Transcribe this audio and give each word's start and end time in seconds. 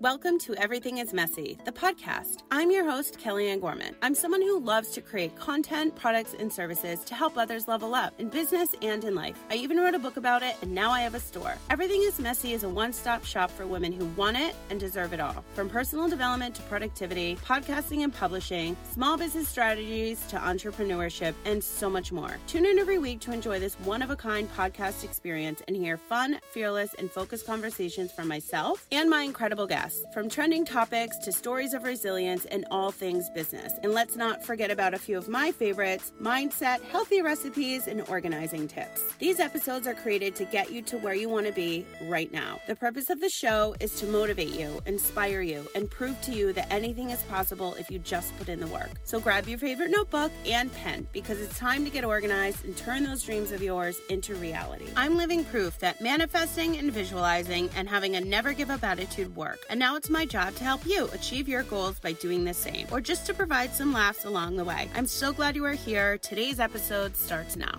Welcome 0.00 0.38
to 0.38 0.54
Everything 0.54 0.96
is 0.96 1.12
Messy, 1.12 1.58
the 1.66 1.72
podcast. 1.72 2.38
I'm 2.50 2.70
your 2.70 2.88
host, 2.90 3.18
Kellyanne 3.18 3.60
Gorman. 3.60 3.94
I'm 4.00 4.14
someone 4.14 4.40
who 4.40 4.58
loves 4.58 4.92
to 4.92 5.02
create 5.02 5.36
content, 5.36 5.94
products, 5.94 6.34
and 6.38 6.50
services 6.50 7.04
to 7.04 7.14
help 7.14 7.36
others 7.36 7.68
level 7.68 7.94
up 7.94 8.14
in 8.18 8.30
business 8.30 8.74
and 8.80 9.04
in 9.04 9.14
life. 9.14 9.36
I 9.50 9.56
even 9.56 9.76
wrote 9.76 9.94
a 9.94 9.98
book 9.98 10.16
about 10.16 10.42
it, 10.42 10.56
and 10.62 10.74
now 10.74 10.90
I 10.90 11.02
have 11.02 11.14
a 11.14 11.20
store. 11.20 11.54
Everything 11.68 12.00
is 12.00 12.18
Messy 12.18 12.54
is 12.54 12.62
a 12.62 12.68
one 12.70 12.94
stop 12.94 13.26
shop 13.26 13.50
for 13.50 13.66
women 13.66 13.92
who 13.92 14.06
want 14.16 14.38
it 14.38 14.56
and 14.70 14.80
deserve 14.80 15.12
it 15.12 15.20
all. 15.20 15.44
From 15.52 15.68
personal 15.68 16.08
development 16.08 16.54
to 16.54 16.62
productivity, 16.62 17.36
podcasting 17.44 18.02
and 18.02 18.14
publishing, 18.14 18.78
small 18.90 19.18
business 19.18 19.48
strategies 19.48 20.26
to 20.28 20.38
entrepreneurship, 20.38 21.34
and 21.44 21.62
so 21.62 21.90
much 21.90 22.10
more. 22.10 22.38
Tune 22.46 22.64
in 22.64 22.78
every 22.78 22.96
week 22.96 23.20
to 23.20 23.32
enjoy 23.32 23.60
this 23.60 23.74
one 23.80 24.00
of 24.00 24.08
a 24.08 24.16
kind 24.16 24.50
podcast 24.54 25.04
experience 25.04 25.60
and 25.68 25.76
hear 25.76 25.98
fun, 25.98 26.40
fearless, 26.52 26.94
and 26.94 27.10
focused 27.10 27.44
conversations 27.46 28.10
from 28.10 28.28
myself 28.28 28.86
and 28.90 29.10
my 29.10 29.24
incredible 29.24 29.66
guests 29.66 29.89
from 30.12 30.28
trending 30.28 30.64
topics 30.64 31.16
to 31.18 31.32
stories 31.32 31.74
of 31.74 31.84
resilience 31.84 32.44
and 32.46 32.64
all 32.70 32.90
things 32.90 33.30
business. 33.30 33.74
And 33.82 33.92
let's 33.92 34.16
not 34.16 34.44
forget 34.44 34.70
about 34.70 34.94
a 34.94 34.98
few 34.98 35.16
of 35.18 35.28
my 35.28 35.52
favorites 35.52 36.12
mindset, 36.20 36.82
healthy 36.82 37.22
recipes, 37.22 37.86
and 37.86 38.02
organizing 38.08 38.68
tips. 38.68 39.02
These 39.18 39.40
episodes 39.40 39.86
are 39.86 39.94
created 39.94 40.34
to 40.36 40.44
get 40.44 40.72
you 40.72 40.82
to 40.82 40.98
where 40.98 41.14
you 41.14 41.28
want 41.28 41.46
to 41.46 41.52
be 41.52 41.86
right 42.02 42.32
now. 42.32 42.60
The 42.66 42.76
purpose 42.76 43.10
of 43.10 43.20
the 43.20 43.28
show 43.28 43.74
is 43.80 43.94
to 44.00 44.06
motivate 44.06 44.50
you, 44.50 44.80
inspire 44.86 45.40
you, 45.40 45.66
and 45.74 45.90
prove 45.90 46.20
to 46.22 46.32
you 46.32 46.52
that 46.52 46.72
anything 46.72 47.10
is 47.10 47.22
possible 47.24 47.74
if 47.74 47.90
you 47.90 47.98
just 47.98 48.36
put 48.38 48.48
in 48.48 48.60
the 48.60 48.66
work. 48.68 48.90
So 49.04 49.20
grab 49.20 49.48
your 49.48 49.58
favorite 49.58 49.90
notebook 49.90 50.32
and 50.46 50.72
pen 50.72 51.06
because 51.12 51.40
it's 51.40 51.58
time 51.58 51.84
to 51.84 51.90
get 51.90 52.04
organized 52.04 52.64
and 52.64 52.76
turn 52.76 53.04
those 53.04 53.22
dreams 53.22 53.52
of 53.52 53.62
yours 53.62 53.98
into 54.08 54.34
reality. 54.34 54.86
I'm 54.96 55.16
living 55.16 55.44
proof 55.44 55.78
that 55.80 56.00
manifesting 56.00 56.76
and 56.76 56.92
visualizing 56.92 57.68
and 57.76 57.88
having 57.88 58.16
a 58.16 58.20
never 58.20 58.52
give 58.52 58.70
up 58.70 58.84
attitude 58.84 59.34
work. 59.34 59.58
And 59.68 59.79
now 59.80 59.96
it's 59.96 60.10
my 60.10 60.26
job 60.26 60.54
to 60.54 60.62
help 60.62 60.84
you 60.86 61.08
achieve 61.14 61.48
your 61.48 61.62
goals 61.62 61.98
by 61.98 62.12
doing 62.12 62.44
the 62.44 62.52
same, 62.52 62.86
or 62.92 63.00
just 63.00 63.24
to 63.24 63.32
provide 63.32 63.72
some 63.72 63.94
laughs 63.94 64.26
along 64.26 64.56
the 64.56 64.64
way. 64.64 64.90
I'm 64.94 65.06
so 65.06 65.32
glad 65.32 65.56
you 65.56 65.64
are 65.64 65.72
here. 65.72 66.18
Today's 66.18 66.60
episode 66.60 67.16
starts 67.16 67.56
now. 67.56 67.78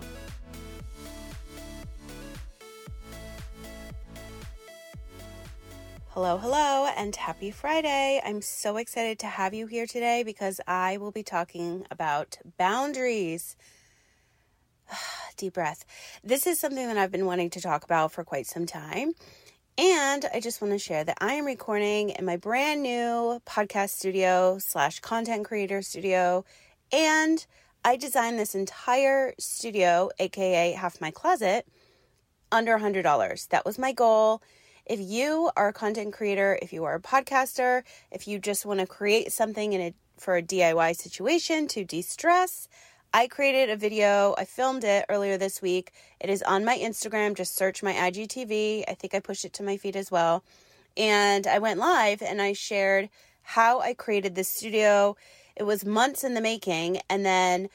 Hello, 6.08 6.38
hello, 6.38 6.90
and 6.96 7.14
happy 7.14 7.52
Friday. 7.52 8.20
I'm 8.24 8.42
so 8.42 8.78
excited 8.78 9.20
to 9.20 9.28
have 9.28 9.54
you 9.54 9.68
here 9.68 9.86
today 9.86 10.24
because 10.24 10.60
I 10.66 10.96
will 10.96 11.12
be 11.12 11.22
talking 11.22 11.86
about 11.88 12.36
boundaries. 12.58 13.56
Deep 15.36 15.54
breath. 15.54 15.84
This 16.24 16.48
is 16.48 16.58
something 16.58 16.88
that 16.88 16.98
I've 16.98 17.12
been 17.12 17.26
wanting 17.26 17.50
to 17.50 17.60
talk 17.60 17.84
about 17.84 18.10
for 18.10 18.24
quite 18.24 18.48
some 18.48 18.66
time. 18.66 19.12
And 19.78 20.26
I 20.34 20.40
just 20.40 20.60
want 20.60 20.74
to 20.74 20.78
share 20.78 21.02
that 21.02 21.16
I 21.20 21.34
am 21.34 21.46
recording 21.46 22.10
in 22.10 22.26
my 22.26 22.36
brand 22.36 22.82
new 22.82 23.40
podcast 23.46 23.90
studio 23.90 24.58
slash 24.58 25.00
content 25.00 25.46
creator 25.46 25.80
studio. 25.80 26.44
And 26.92 27.44
I 27.82 27.96
designed 27.96 28.38
this 28.38 28.54
entire 28.54 29.32
studio, 29.38 30.10
aka 30.18 30.72
half 30.72 31.00
my 31.00 31.10
closet, 31.10 31.66
under 32.50 32.78
$100. 32.78 33.48
That 33.48 33.64
was 33.64 33.78
my 33.78 33.92
goal. 33.92 34.42
If 34.84 35.00
you 35.00 35.50
are 35.56 35.68
a 35.68 35.72
content 35.72 36.12
creator, 36.12 36.58
if 36.60 36.74
you 36.74 36.84
are 36.84 36.96
a 36.96 37.00
podcaster, 37.00 37.82
if 38.10 38.28
you 38.28 38.38
just 38.38 38.66
want 38.66 38.80
to 38.80 38.86
create 38.86 39.32
something 39.32 39.72
in 39.72 39.80
a, 39.80 39.94
for 40.18 40.36
a 40.36 40.42
DIY 40.42 40.96
situation 40.96 41.66
to 41.68 41.82
de 41.82 42.02
stress, 42.02 42.68
I 43.14 43.26
created 43.26 43.68
a 43.68 43.76
video. 43.76 44.34
I 44.38 44.46
filmed 44.46 44.84
it 44.84 45.04
earlier 45.10 45.36
this 45.36 45.60
week. 45.60 45.92
It 46.18 46.30
is 46.30 46.42
on 46.42 46.64
my 46.64 46.78
Instagram. 46.78 47.36
Just 47.36 47.54
search 47.54 47.82
my 47.82 47.92
IGTV. 47.92 48.84
I 48.88 48.94
think 48.94 49.14
I 49.14 49.20
pushed 49.20 49.44
it 49.44 49.52
to 49.54 49.62
my 49.62 49.76
feed 49.76 49.96
as 49.96 50.10
well. 50.10 50.42
And 50.96 51.46
I 51.46 51.58
went 51.58 51.78
live 51.78 52.22
and 52.22 52.40
I 52.40 52.54
shared 52.54 53.10
how 53.42 53.80
I 53.80 53.92
created 53.92 54.34
this 54.34 54.48
studio. 54.48 55.14
It 55.56 55.64
was 55.64 55.84
months 55.84 56.24
in 56.24 56.32
the 56.32 56.40
making. 56.40 57.00
And 57.10 57.24
then 57.26 57.68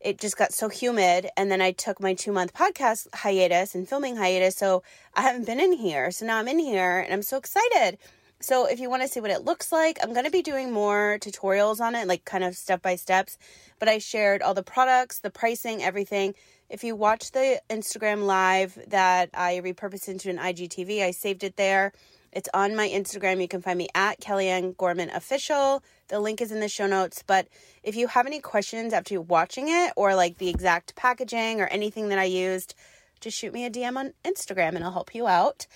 it 0.00 0.18
just 0.18 0.38
got 0.38 0.54
so 0.54 0.70
humid. 0.70 1.28
And 1.36 1.50
then 1.50 1.60
I 1.60 1.72
took 1.72 2.00
my 2.00 2.14
two 2.14 2.32
month 2.32 2.54
podcast 2.54 3.14
hiatus 3.14 3.74
and 3.74 3.86
filming 3.86 4.16
hiatus. 4.16 4.56
So 4.56 4.82
I 5.14 5.20
haven't 5.20 5.44
been 5.44 5.60
in 5.60 5.74
here. 5.74 6.10
So 6.10 6.24
now 6.24 6.38
I'm 6.38 6.48
in 6.48 6.58
here 6.58 7.00
and 7.00 7.12
I'm 7.12 7.22
so 7.22 7.36
excited. 7.36 7.98
So 8.42 8.64
if 8.64 8.80
you 8.80 8.88
want 8.88 9.02
to 9.02 9.08
see 9.08 9.20
what 9.20 9.30
it 9.30 9.44
looks 9.44 9.70
like, 9.70 9.98
I'm 10.02 10.14
going 10.14 10.24
to 10.24 10.30
be 10.30 10.40
doing 10.40 10.72
more 10.72 11.18
tutorials 11.20 11.78
on 11.78 11.94
it, 11.94 12.08
like 12.08 12.24
kind 12.24 12.42
of 12.42 12.56
step 12.56 12.80
by 12.80 12.96
steps. 12.96 13.36
But 13.78 13.88
I 13.88 13.98
shared 13.98 14.40
all 14.40 14.54
the 14.54 14.62
products, 14.62 15.18
the 15.18 15.30
pricing, 15.30 15.82
everything. 15.82 16.34
If 16.70 16.82
you 16.82 16.96
watch 16.96 17.32
the 17.32 17.60
Instagram 17.68 18.24
live 18.24 18.78
that 18.88 19.28
I 19.34 19.60
repurposed 19.62 20.08
into 20.08 20.30
an 20.30 20.38
IGTV, 20.38 21.02
I 21.02 21.10
saved 21.10 21.44
it 21.44 21.56
there. 21.56 21.92
It's 22.32 22.48
on 22.54 22.74
my 22.74 22.88
Instagram. 22.88 23.42
You 23.42 23.48
can 23.48 23.60
find 23.60 23.76
me 23.76 23.88
at 23.94 24.20
Kellyanne 24.20 24.74
Gorman 24.76 25.10
Official. 25.10 25.82
The 26.08 26.18
link 26.18 26.40
is 26.40 26.50
in 26.50 26.60
the 26.60 26.68
show 26.68 26.86
notes. 26.86 27.22
But 27.26 27.46
if 27.82 27.94
you 27.94 28.06
have 28.06 28.26
any 28.26 28.40
questions 28.40 28.94
after 28.94 29.20
watching 29.20 29.68
it 29.68 29.92
or 29.96 30.14
like 30.14 30.38
the 30.38 30.48
exact 30.48 30.96
packaging 30.96 31.60
or 31.60 31.66
anything 31.66 32.08
that 32.08 32.18
I 32.18 32.24
used, 32.24 32.74
just 33.20 33.36
shoot 33.36 33.52
me 33.52 33.66
a 33.66 33.70
DM 33.70 33.98
on 33.98 34.14
Instagram 34.24 34.76
and 34.76 34.84
I'll 34.84 34.92
help 34.92 35.14
you 35.14 35.26
out 35.26 35.66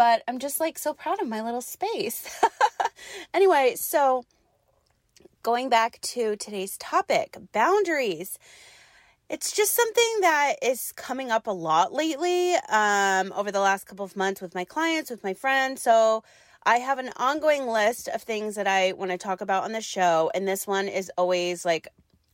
but 0.00 0.22
I'm 0.26 0.38
just 0.38 0.60
like 0.60 0.78
so 0.78 0.94
proud 0.94 1.20
of 1.20 1.28
my 1.28 1.42
little 1.42 1.60
space. 1.60 2.42
anyway, 3.34 3.74
so 3.76 4.24
going 5.42 5.68
back 5.68 6.00
to 6.00 6.36
today's 6.36 6.78
topic 6.78 7.36
boundaries. 7.52 8.38
It's 9.28 9.54
just 9.54 9.74
something 9.76 10.20
that 10.22 10.54
is 10.62 10.92
coming 10.96 11.30
up 11.30 11.46
a 11.46 11.50
lot 11.50 11.92
lately 11.92 12.54
um, 12.70 13.30
over 13.36 13.52
the 13.52 13.60
last 13.60 13.84
couple 13.84 14.06
of 14.06 14.16
months 14.16 14.40
with 14.40 14.54
my 14.54 14.64
clients, 14.64 15.10
with 15.10 15.22
my 15.22 15.34
friends. 15.34 15.82
So 15.82 16.24
I 16.64 16.78
have 16.78 16.98
an 16.98 17.10
ongoing 17.18 17.66
list 17.66 18.08
of 18.08 18.22
things 18.22 18.54
that 18.54 18.66
I 18.66 18.92
want 18.92 19.10
to 19.10 19.18
talk 19.18 19.42
about 19.42 19.64
on 19.64 19.72
the 19.72 19.82
show, 19.82 20.30
and 20.34 20.48
this 20.48 20.66
one 20.66 20.88
is 20.88 21.12
always 21.18 21.66
like 21.66 21.88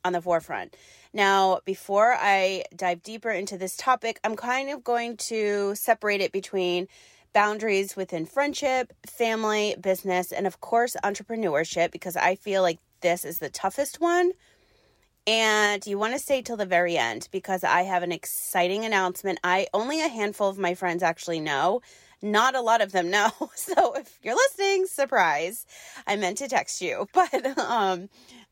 on 0.05 0.13
the 0.13 0.23
forefront. 0.23 0.77
Now, 1.13 1.59
before 1.65 2.15
I 2.17 2.63
dive 2.77 3.03
deeper 3.03 3.31
into 3.31 3.59
this 3.59 3.77
topic, 3.77 4.21
I'm 4.23 4.37
kind 4.37 4.71
of 4.71 4.85
going 4.85 5.17
to 5.17 5.75
separate 5.75 6.21
it 6.21 6.31
between 6.31 6.87
boundaries 7.37 7.95
within 7.97 8.25
friendship, 8.25 8.95
family, 9.07 9.77
business, 9.79 10.33
and 10.33 10.47
of 10.47 10.63
course, 10.63 10.97
entrepreneurship, 11.05 11.93
because 11.93 12.17
I 12.17 12.35
feel 12.35 12.63
like 12.63 12.79
this 13.03 13.27
is 13.27 13.41
the 13.41 13.51
toughest 13.51 14.01
one. 14.01 14.33
And 15.27 15.87
you 15.87 15.99
want 15.99 16.15
to 16.15 16.19
stay 16.19 16.41
till 16.41 16.57
the 16.57 16.65
very 16.65 16.97
end 16.97 17.29
because 17.31 17.63
I 17.63 17.83
have 17.83 18.03
an 18.03 18.11
exciting 18.11 18.87
announcement. 18.87 19.39
I 19.45 19.67
only 19.75 20.01
a 20.01 20.09
handful 20.09 20.49
of 20.49 20.57
my 20.57 20.75
friends 20.75 21.03
actually 21.03 21.41
know. 21.41 21.83
Not 22.23 22.55
a 22.55 22.63
lot 22.63 22.81
of 22.81 22.93
them 22.93 23.11
know. 23.11 23.31
So 23.55 23.93
if 23.97 24.19
you're 24.23 24.35
listening, 24.35 24.87
surprise. 24.87 25.67
I 26.07 26.17
meant 26.17 26.39
to 26.39 26.49
text 26.49 26.81
you, 26.81 27.07
but 27.13 27.59
um 27.59 28.09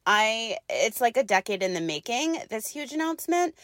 I 0.06 0.58
it's 0.68 1.00
like 1.00 1.16
a 1.16 1.24
decade 1.24 1.62
in 1.62 1.74
the 1.74 1.80
making 1.80 2.38
this 2.50 2.66
huge 2.68 2.92
announcement 2.92 3.54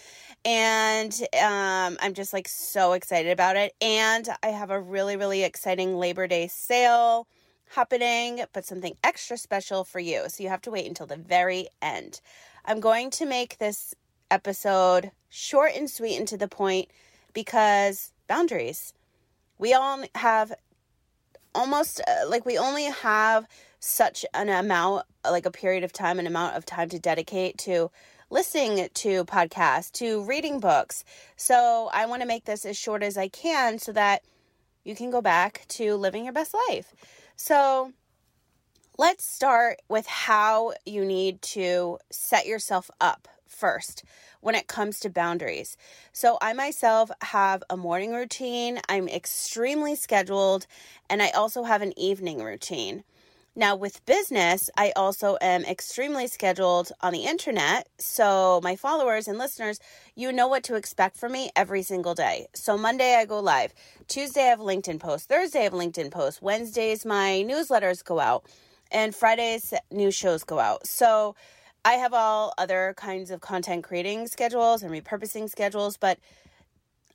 and 0.44 1.12
um 1.40 1.98
I'm 2.00 2.14
just 2.14 2.32
like 2.32 2.48
so 2.48 2.92
excited 2.92 3.30
about 3.30 3.56
it 3.56 3.74
and 3.80 4.28
I 4.42 4.48
have 4.48 4.70
a 4.70 4.80
really 4.80 5.16
really 5.16 5.42
exciting 5.42 5.96
Labor 5.96 6.26
Day 6.26 6.48
sale 6.48 7.26
happening 7.74 8.42
but 8.52 8.64
something 8.64 8.96
extra 9.04 9.36
special 9.36 9.84
for 9.84 10.00
you 10.00 10.24
so 10.28 10.42
you 10.42 10.48
have 10.48 10.62
to 10.62 10.70
wait 10.70 10.86
until 10.86 11.06
the 11.06 11.16
very 11.16 11.68
end. 11.82 12.20
I'm 12.64 12.80
going 12.80 13.10
to 13.10 13.26
make 13.26 13.58
this 13.58 13.94
episode 14.30 15.10
short 15.28 15.72
and 15.74 15.90
sweet 15.90 16.16
and 16.16 16.28
to 16.28 16.36
the 16.36 16.48
point 16.48 16.88
because 17.32 18.12
boundaries. 18.26 18.92
We 19.58 19.74
all 19.74 20.04
have 20.14 20.52
almost 21.54 22.00
uh, 22.06 22.28
like 22.28 22.46
we 22.46 22.56
only 22.56 22.84
have 22.84 23.46
such 23.80 24.24
an 24.34 24.48
amount 24.48 25.04
like 25.28 25.46
a 25.46 25.50
period 25.50 25.82
of 25.84 25.92
time 25.92 26.18
an 26.18 26.26
amount 26.26 26.56
of 26.56 26.64
time 26.64 26.88
to 26.88 26.98
dedicate 26.98 27.58
to 27.58 27.90
listening 28.30 28.88
to 28.94 29.24
podcasts 29.24 29.90
to 29.90 30.22
reading 30.24 30.60
books 30.60 31.04
so 31.36 31.90
i 31.92 32.06
want 32.06 32.22
to 32.22 32.28
make 32.28 32.44
this 32.44 32.64
as 32.64 32.76
short 32.76 33.02
as 33.02 33.16
i 33.16 33.26
can 33.28 33.78
so 33.78 33.92
that 33.92 34.22
you 34.84 34.94
can 34.94 35.10
go 35.10 35.20
back 35.20 35.64
to 35.68 35.94
living 35.96 36.24
your 36.24 36.32
best 36.32 36.54
life 36.68 36.94
so 37.36 37.92
let's 38.98 39.24
start 39.24 39.80
with 39.88 40.06
how 40.06 40.72
you 40.84 41.04
need 41.04 41.40
to 41.40 41.98
set 42.10 42.46
yourself 42.46 42.90
up 43.00 43.28
first 43.46 44.04
when 44.40 44.54
it 44.54 44.68
comes 44.68 45.00
to 45.00 45.10
boundaries. 45.10 45.76
So, 46.12 46.38
I 46.40 46.52
myself 46.54 47.10
have 47.22 47.62
a 47.68 47.76
morning 47.76 48.12
routine, 48.12 48.80
I'm 48.88 49.08
extremely 49.08 49.94
scheduled, 49.94 50.66
and 51.08 51.22
I 51.22 51.30
also 51.30 51.64
have 51.64 51.82
an 51.82 51.98
evening 51.98 52.42
routine. 52.42 53.04
Now, 53.56 53.74
with 53.74 54.06
business, 54.06 54.70
I 54.76 54.92
also 54.94 55.36
am 55.40 55.64
extremely 55.64 56.28
scheduled 56.28 56.92
on 57.00 57.12
the 57.12 57.24
internet. 57.24 57.88
So, 57.98 58.60
my 58.62 58.76
followers 58.76 59.26
and 59.26 59.38
listeners, 59.38 59.80
you 60.14 60.32
know 60.32 60.46
what 60.46 60.62
to 60.64 60.76
expect 60.76 61.16
from 61.16 61.32
me 61.32 61.50
every 61.56 61.82
single 61.82 62.14
day. 62.14 62.46
So, 62.54 62.78
Monday, 62.78 63.16
I 63.16 63.24
go 63.24 63.40
live. 63.40 63.74
Tuesday, 64.06 64.42
I 64.42 64.50
have 64.50 64.60
LinkedIn 64.60 65.00
posts. 65.00 65.26
Thursday, 65.26 65.60
I 65.60 65.64
have 65.64 65.72
LinkedIn 65.72 66.12
posts. 66.12 66.40
Wednesdays, 66.40 67.04
my 67.04 67.44
newsletters 67.44 68.04
go 68.04 68.20
out. 68.20 68.44
And 68.92 69.14
Fridays, 69.14 69.74
new 69.90 70.12
shows 70.12 70.44
go 70.44 70.60
out. 70.60 70.86
So, 70.86 71.34
I 71.84 71.94
have 71.94 72.14
all 72.14 72.54
other 72.56 72.94
kinds 72.96 73.32
of 73.32 73.40
content 73.40 73.82
creating 73.82 74.28
schedules 74.28 74.84
and 74.84 74.92
repurposing 74.92 75.50
schedules, 75.50 75.96
but 75.96 76.20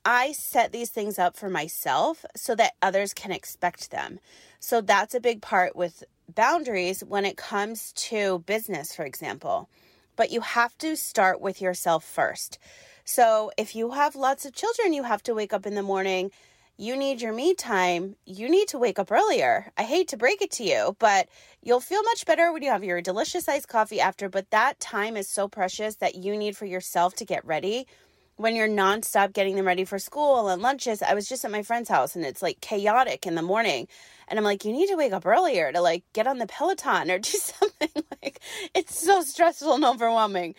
I 0.04 0.32
set 0.32 0.70
these 0.70 0.90
things 0.90 1.18
up 1.18 1.36
for 1.36 1.48
myself 1.48 2.24
so 2.36 2.54
that 2.56 2.74
others 2.82 3.14
can 3.14 3.32
expect 3.32 3.90
them. 3.90 4.20
So 4.60 4.80
that's 4.80 5.14
a 5.14 5.20
big 5.20 5.42
part 5.42 5.74
with 5.74 6.04
boundaries 6.34 7.00
when 7.00 7.24
it 7.24 7.36
comes 7.36 7.92
to 7.92 8.40
business, 8.46 8.94
for 8.94 9.04
example. 9.04 9.68
But 10.16 10.30
you 10.30 10.40
have 10.40 10.76
to 10.78 10.96
start 10.96 11.40
with 11.40 11.60
yourself 11.60 12.04
first. 12.04 12.58
So 13.04 13.50
if 13.56 13.76
you 13.76 13.92
have 13.92 14.16
lots 14.16 14.44
of 14.44 14.54
children, 14.54 14.92
you 14.92 15.04
have 15.04 15.22
to 15.24 15.34
wake 15.34 15.52
up 15.52 15.66
in 15.66 15.74
the 15.74 15.82
morning. 15.82 16.30
You 16.78 16.96
need 16.96 17.22
your 17.22 17.32
me 17.32 17.54
time. 17.54 18.16
You 18.26 18.48
need 18.48 18.68
to 18.68 18.78
wake 18.78 18.98
up 18.98 19.12
earlier. 19.12 19.72
I 19.78 19.84
hate 19.84 20.08
to 20.08 20.16
break 20.16 20.42
it 20.42 20.50
to 20.52 20.64
you, 20.64 20.96
but 20.98 21.28
you'll 21.62 21.80
feel 21.80 22.02
much 22.02 22.26
better 22.26 22.52
when 22.52 22.62
you 22.62 22.70
have 22.70 22.84
your 22.84 23.00
delicious 23.00 23.48
iced 23.48 23.68
coffee 23.68 24.00
after. 24.00 24.28
But 24.28 24.50
that 24.50 24.80
time 24.80 25.16
is 25.16 25.28
so 25.28 25.48
precious 25.48 25.96
that 25.96 26.16
you 26.16 26.36
need 26.36 26.56
for 26.56 26.66
yourself 26.66 27.14
to 27.16 27.24
get 27.24 27.44
ready 27.46 27.86
when 28.36 28.54
you're 28.54 28.68
nonstop 28.68 29.32
getting 29.32 29.56
them 29.56 29.66
ready 29.66 29.84
for 29.84 29.98
school 29.98 30.48
and 30.48 30.62
lunches. 30.62 31.02
I 31.02 31.14
was 31.14 31.28
just 31.28 31.44
at 31.44 31.50
my 31.50 31.62
friend's 31.62 31.88
house 31.88 32.14
and 32.16 32.24
it's 32.24 32.42
like 32.42 32.60
chaotic 32.60 33.26
in 33.26 33.34
the 33.34 33.42
morning. 33.42 33.88
And 34.28 34.38
I'm 34.38 34.44
like, 34.44 34.64
you 34.64 34.72
need 34.72 34.88
to 34.88 34.96
wake 34.96 35.12
up 35.12 35.26
earlier 35.26 35.72
to 35.72 35.80
like 35.80 36.04
get 36.12 36.26
on 36.26 36.38
the 36.38 36.46
Peloton 36.46 37.10
or 37.10 37.18
do 37.18 37.30
something. 37.38 37.88
like 38.22 38.40
it's 38.74 38.98
so 38.98 39.22
stressful 39.22 39.74
and 39.74 39.84
overwhelming. 39.84 40.54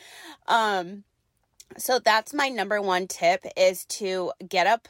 Um, 0.48 1.04
so 1.78 2.00
that's 2.00 2.34
my 2.34 2.50
number 2.50 2.82
one 2.82 3.08
tip 3.08 3.46
is 3.56 3.86
to 3.86 4.32
get 4.48 4.68
up 4.68 4.88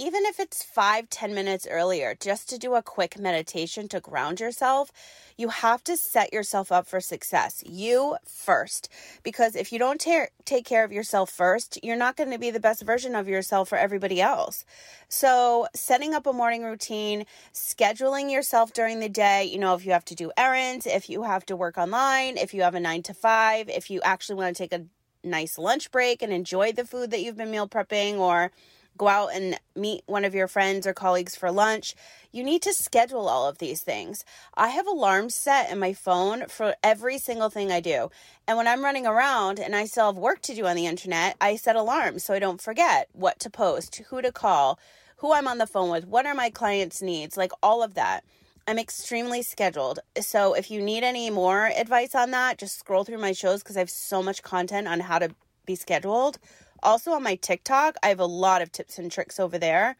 even 0.00 0.24
if 0.24 0.40
it's 0.40 0.62
five 0.62 1.10
ten 1.10 1.34
minutes 1.34 1.66
earlier, 1.70 2.16
just 2.18 2.48
to 2.48 2.58
do 2.58 2.74
a 2.74 2.82
quick 2.82 3.18
meditation 3.18 3.86
to 3.88 4.00
ground 4.00 4.40
yourself, 4.40 4.90
you 5.36 5.50
have 5.50 5.84
to 5.84 5.94
set 5.94 6.32
yourself 6.32 6.72
up 6.72 6.86
for 6.86 7.00
success. 7.00 7.62
You 7.66 8.16
first. 8.24 8.88
Because 9.22 9.54
if 9.54 9.70
you 9.72 9.78
don't 9.78 10.00
ta- 10.00 10.32
take 10.46 10.64
care 10.64 10.84
of 10.84 10.92
yourself 10.92 11.28
first, 11.28 11.78
you're 11.82 11.96
not 11.96 12.16
going 12.16 12.30
to 12.30 12.38
be 12.38 12.50
the 12.50 12.58
best 12.58 12.80
version 12.82 13.14
of 13.14 13.28
yourself 13.28 13.68
for 13.68 13.76
everybody 13.76 14.22
else. 14.22 14.64
So, 15.10 15.66
setting 15.74 16.14
up 16.14 16.26
a 16.26 16.32
morning 16.32 16.64
routine, 16.64 17.26
scheduling 17.52 18.32
yourself 18.32 18.72
during 18.72 19.00
the 19.00 19.08
day, 19.10 19.44
you 19.44 19.58
know, 19.58 19.74
if 19.74 19.84
you 19.84 19.92
have 19.92 20.06
to 20.06 20.14
do 20.14 20.32
errands, 20.34 20.86
if 20.86 21.10
you 21.10 21.24
have 21.24 21.44
to 21.46 21.56
work 21.56 21.76
online, 21.76 22.38
if 22.38 22.54
you 22.54 22.62
have 22.62 22.74
a 22.74 22.80
nine 22.80 23.02
to 23.02 23.12
five, 23.12 23.68
if 23.68 23.90
you 23.90 24.00
actually 24.00 24.36
want 24.36 24.56
to 24.56 24.62
take 24.62 24.72
a 24.72 24.86
nice 25.22 25.58
lunch 25.58 25.90
break 25.90 26.22
and 26.22 26.32
enjoy 26.32 26.72
the 26.72 26.86
food 26.86 27.10
that 27.10 27.20
you've 27.20 27.36
been 27.36 27.50
meal 27.50 27.68
prepping 27.68 28.16
or 28.16 28.50
go 28.96 29.08
out 29.08 29.28
and 29.34 29.58
meet 29.74 30.02
one 30.06 30.24
of 30.24 30.34
your 30.34 30.48
friends 30.48 30.86
or 30.86 30.92
colleagues 30.92 31.34
for 31.34 31.50
lunch. 31.50 31.94
You 32.32 32.44
need 32.44 32.62
to 32.62 32.74
schedule 32.74 33.28
all 33.28 33.48
of 33.48 33.58
these 33.58 33.80
things. 33.80 34.24
I 34.54 34.68
have 34.68 34.86
alarms 34.86 35.34
set 35.34 35.70
in 35.70 35.78
my 35.78 35.92
phone 35.92 36.46
for 36.48 36.74
every 36.82 37.18
single 37.18 37.50
thing 37.50 37.72
I 37.72 37.80
do. 37.80 38.10
And 38.46 38.56
when 38.56 38.68
I'm 38.68 38.84
running 38.84 39.06
around 39.06 39.58
and 39.58 39.74
I 39.74 39.86
still 39.86 40.06
have 40.06 40.18
work 40.18 40.42
to 40.42 40.54
do 40.54 40.66
on 40.66 40.76
the 40.76 40.86
internet, 40.86 41.36
I 41.40 41.56
set 41.56 41.76
alarms 41.76 42.24
so 42.24 42.34
I 42.34 42.38
don't 42.38 42.60
forget 42.60 43.08
what 43.12 43.40
to 43.40 43.50
post, 43.50 44.02
who 44.10 44.20
to 44.22 44.32
call, 44.32 44.78
who 45.16 45.32
I'm 45.32 45.48
on 45.48 45.58
the 45.58 45.66
phone 45.66 45.90
with, 45.90 46.06
what 46.06 46.26
are 46.26 46.34
my 46.34 46.50
clients' 46.50 47.02
needs, 47.02 47.36
like 47.36 47.52
all 47.62 47.82
of 47.82 47.94
that. 47.94 48.24
I'm 48.66 48.78
extremely 48.78 49.42
scheduled. 49.42 49.98
So 50.20 50.54
if 50.54 50.70
you 50.70 50.80
need 50.80 51.02
any 51.02 51.30
more 51.30 51.66
advice 51.76 52.14
on 52.14 52.30
that, 52.30 52.58
just 52.58 52.78
scroll 52.78 53.04
through 53.04 53.18
my 53.18 53.32
shows 53.32 53.62
because 53.62 53.76
I 53.76 53.80
have 53.80 53.90
so 53.90 54.22
much 54.22 54.42
content 54.42 54.86
on 54.86 55.00
how 55.00 55.18
to 55.18 55.34
be 55.66 55.74
scheduled 55.74 56.38
also 56.82 57.12
on 57.12 57.22
my 57.22 57.34
TikTok, 57.36 57.96
I 58.02 58.08
have 58.08 58.20
a 58.20 58.26
lot 58.26 58.62
of 58.62 58.72
tips 58.72 58.98
and 58.98 59.10
tricks 59.10 59.40
over 59.40 59.58
there. 59.58 59.96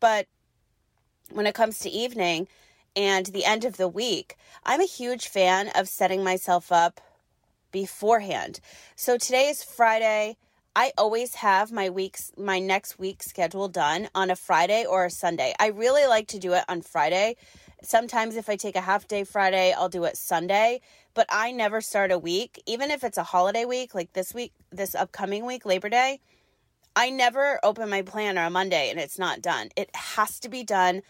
But 0.00 0.26
when 1.30 1.46
it 1.46 1.54
comes 1.54 1.78
to 1.80 1.90
evening 1.90 2.48
and 2.96 3.26
the 3.26 3.44
end 3.44 3.64
of 3.64 3.76
the 3.76 3.88
week, 3.88 4.36
I'm 4.64 4.80
a 4.80 4.86
huge 4.86 5.28
fan 5.28 5.70
of 5.74 5.88
setting 5.88 6.22
myself 6.22 6.70
up 6.70 7.00
beforehand. 7.72 8.60
So 8.94 9.18
today 9.18 9.48
is 9.48 9.64
Friday. 9.64 10.36
I 10.76 10.92
always 10.98 11.36
have 11.36 11.70
my 11.70 11.88
weeks 11.90 12.32
my 12.36 12.58
next 12.58 12.98
week 12.98 13.22
schedule 13.22 13.68
done 13.68 14.08
on 14.14 14.30
a 14.30 14.36
Friday 14.36 14.84
or 14.84 15.04
a 15.04 15.10
Sunday. 15.10 15.54
I 15.58 15.68
really 15.68 16.06
like 16.06 16.28
to 16.28 16.38
do 16.38 16.52
it 16.52 16.64
on 16.68 16.82
Friday. 16.82 17.36
Sometimes 17.82 18.36
if 18.36 18.48
I 18.48 18.56
take 18.56 18.76
a 18.76 18.80
half 18.80 19.06
day 19.06 19.24
Friday, 19.24 19.72
I'll 19.72 19.88
do 19.88 20.04
it 20.04 20.16
Sunday 20.16 20.80
but 21.14 21.26
I 21.30 21.52
never 21.52 21.80
start 21.80 22.10
a 22.10 22.18
week, 22.18 22.62
even 22.66 22.90
if 22.90 23.04
it's 23.04 23.18
a 23.18 23.22
holiday 23.22 23.64
week, 23.64 23.94
like 23.94 24.12
this 24.12 24.34
week, 24.34 24.52
this 24.70 24.94
upcoming 24.94 25.46
week, 25.46 25.64
Labor 25.64 25.88
Day. 25.88 26.20
I 26.96 27.10
never 27.10 27.58
open 27.64 27.88
my 27.88 28.02
planner 28.02 28.42
on 28.42 28.52
Monday 28.52 28.90
and 28.90 29.00
it's 29.00 29.18
not 29.18 29.42
done. 29.42 29.70
It 29.76 29.90
has 29.94 30.38
to 30.40 30.48
be 30.48 30.62
done 30.62 31.02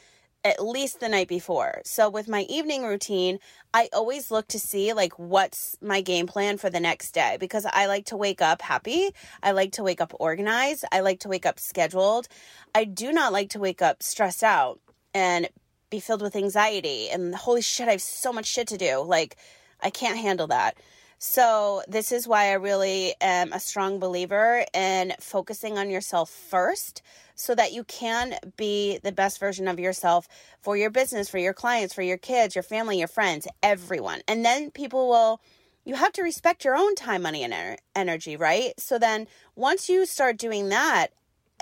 at 0.45 0.63
least 0.63 1.01
the 1.01 1.09
night 1.09 1.29
before. 1.29 1.81
So 1.85 2.11
with 2.11 2.29
my 2.29 2.43
evening 2.43 2.85
routine, 2.85 3.39
I 3.73 3.89
always 3.93 4.31
look 4.31 4.47
to 4.49 4.59
see 4.59 4.93
like 4.93 5.19
what's 5.19 5.77
my 5.81 6.03
game 6.03 6.27
plan 6.27 6.59
for 6.59 6.69
the 6.69 6.81
next 6.81 7.13
day 7.13 7.39
because 7.41 7.67
I 7.67 7.87
like 7.87 8.07
to 8.07 8.17
wake 8.17 8.43
up 8.43 8.61
happy. 8.61 9.11
I 9.43 9.53
like 9.53 9.73
to 9.73 9.83
wake 9.83 10.03
up 10.03 10.13
organized. 10.21 10.85
I 10.93 11.01
like 11.01 11.21
to 11.21 11.29
wake 11.29 11.47
up 11.47 11.59
scheduled. 11.59 12.29
I 12.75 12.85
do 12.85 13.11
not 13.11 13.33
like 13.33 13.51
to 13.51 13.59
wake 13.59 13.81
up 13.81 14.03
stressed 14.03 14.43
out 14.43 14.81
and 15.15 15.49
be 15.89 16.01
filled 16.01 16.23
with 16.23 16.37
anxiety 16.37 17.09
and 17.09 17.35
holy 17.35 17.63
shit, 17.63 17.89
I 17.89 17.93
have 17.93 18.03
so 18.03 18.33
much 18.33 18.47
shit 18.47 18.69
to 18.69 18.77
do. 18.77 19.01
Like 19.01 19.37
I 19.85 19.91
can't 19.91 20.19
handle 20.19 20.47
that. 20.49 20.77
So, 21.19 21.83
this 21.89 22.11
is 22.13 22.27
why 22.27 22.47
I 22.47 22.55
really 22.55 23.15
am 23.21 23.53
a 23.53 23.61
strong 23.61 23.99
believer 23.99 24.65
in 24.75 25.15
focusing 25.21 25.79
on 25.79 25.89
yourself 25.89 26.29
first 26.29 27.03
so 27.35 27.55
that 27.55 27.73
you 27.73 27.85
can 27.85 28.37
be 28.57 28.99
the 29.03 29.13
best 29.13 29.39
version 29.39 29.69
of 29.69 29.79
yourself 29.79 30.29
for 30.61 30.77
your 30.77 30.91
business, 30.91 31.29
for 31.29 31.39
your 31.39 31.55
clients, 31.55 31.95
for 31.95 32.03
your 32.03 32.19
kids, 32.19 32.55
your 32.55 32.63
family, 32.63 32.99
your 32.99 33.09
friends, 33.09 33.47
everyone. 33.63 34.21
And 34.29 34.45
then 34.45 34.71
people 34.71 35.09
will, 35.09 35.41
you 35.85 35.95
have 35.95 36.13
to 36.15 36.23
respect 36.23 36.65
your 36.65 36.77
own 36.77 36.95
time, 36.95 37.23
money, 37.23 37.43
and 37.43 37.79
energy, 37.95 38.37
right? 38.37 38.73
So, 38.79 38.99
then 38.99 39.27
once 39.55 39.89
you 39.89 40.07
start 40.07 40.37
doing 40.37 40.69
that, 40.71 41.09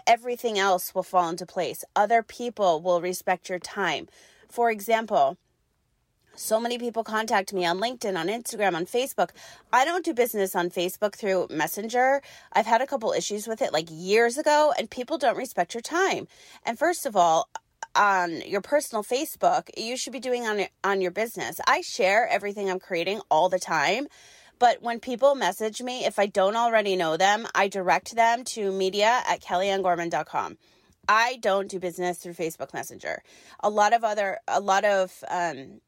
everything 0.06 0.58
else 0.58 0.94
will 0.94 1.02
fall 1.02 1.28
into 1.28 1.46
place. 1.46 1.84
Other 1.94 2.22
people 2.22 2.80
will 2.80 3.00
respect 3.00 3.48
your 3.48 3.60
time. 3.60 4.08
For 4.48 4.70
example, 4.70 5.36
so 6.34 6.58
many 6.60 6.78
people 6.78 7.04
contact 7.04 7.52
me 7.52 7.66
on 7.66 7.78
LinkedIn, 7.78 8.18
on 8.18 8.28
Instagram, 8.28 8.74
on 8.74 8.86
Facebook. 8.86 9.30
I 9.72 9.84
don't 9.84 10.04
do 10.04 10.14
business 10.14 10.54
on 10.54 10.70
Facebook 10.70 11.14
through 11.14 11.48
Messenger. 11.50 12.22
I've 12.52 12.66
had 12.66 12.80
a 12.80 12.86
couple 12.86 13.12
issues 13.12 13.46
with 13.46 13.62
it 13.62 13.72
like 13.72 13.88
years 13.90 14.38
ago, 14.38 14.72
and 14.78 14.90
people 14.90 15.18
don't 15.18 15.36
respect 15.36 15.74
your 15.74 15.82
time. 15.82 16.26
And 16.64 16.78
first 16.78 17.06
of 17.06 17.16
all, 17.16 17.48
on 17.94 18.40
your 18.46 18.62
personal 18.62 19.02
Facebook, 19.04 19.68
you 19.76 19.96
should 19.96 20.12
be 20.12 20.20
doing 20.20 20.46
on 20.46 20.64
on 20.82 21.00
your 21.00 21.10
business. 21.10 21.60
I 21.66 21.82
share 21.82 22.26
everything 22.26 22.70
I'm 22.70 22.80
creating 22.80 23.20
all 23.30 23.48
the 23.48 23.58
time. 23.58 24.06
But 24.58 24.80
when 24.80 25.00
people 25.00 25.34
message 25.34 25.82
me, 25.82 26.04
if 26.04 26.18
I 26.18 26.26
don't 26.26 26.56
already 26.56 26.94
know 26.94 27.16
them, 27.16 27.48
I 27.54 27.66
direct 27.66 28.14
them 28.14 28.44
to 28.44 28.70
media 28.70 29.20
at 29.28 29.42
kellyannegorman.com. 29.42 30.56
I 31.08 31.38
don't 31.42 31.68
do 31.68 31.80
business 31.80 32.18
through 32.18 32.34
Facebook 32.34 32.72
Messenger. 32.72 33.22
A 33.60 33.68
lot 33.68 33.92
of 33.92 34.04
other, 34.04 34.38
a 34.46 34.60
lot 34.60 34.84
of 34.84 35.24
um, 35.28 35.80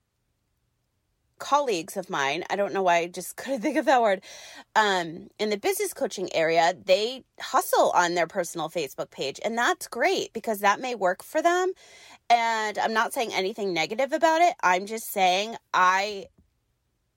colleagues 1.38 1.97
of 1.97 2.11
mine, 2.11 2.45
I 2.50 2.57
don't 2.57 2.73
know 2.73 2.83
why 2.83 2.97
I 2.99 3.07
just 3.07 3.37
couldn't 3.37 3.61
think 3.61 3.76
of 3.76 3.87
that 3.87 4.03
word, 4.03 4.23
um, 4.76 5.29
in 5.38 5.50
the 5.50 5.57
business 5.57 5.93
coaching 5.95 6.35
area, 6.35 6.75
they 6.85 7.25
hustle 7.41 7.91
on 7.91 8.14
their 8.14 8.26
personal 8.26 8.69
Facebook 8.69 9.11
page. 9.11 9.41
And 9.45 9.57
that's 9.57 9.88
great 9.88 10.33
because 10.33 10.61
that 10.61 10.81
may 10.81 10.95
work 10.95 11.23
for 11.23 11.43
them. 11.43 11.73
And 12.31 12.79
I'm 12.79 12.93
not 12.93 13.12
saying 13.12 13.33
anything 13.33 13.73
negative 13.73 14.12
about 14.12 14.41
it. 14.43 14.55
I'm 14.62 14.87
just 14.87 15.12
saying 15.12 15.57
I 15.73 16.26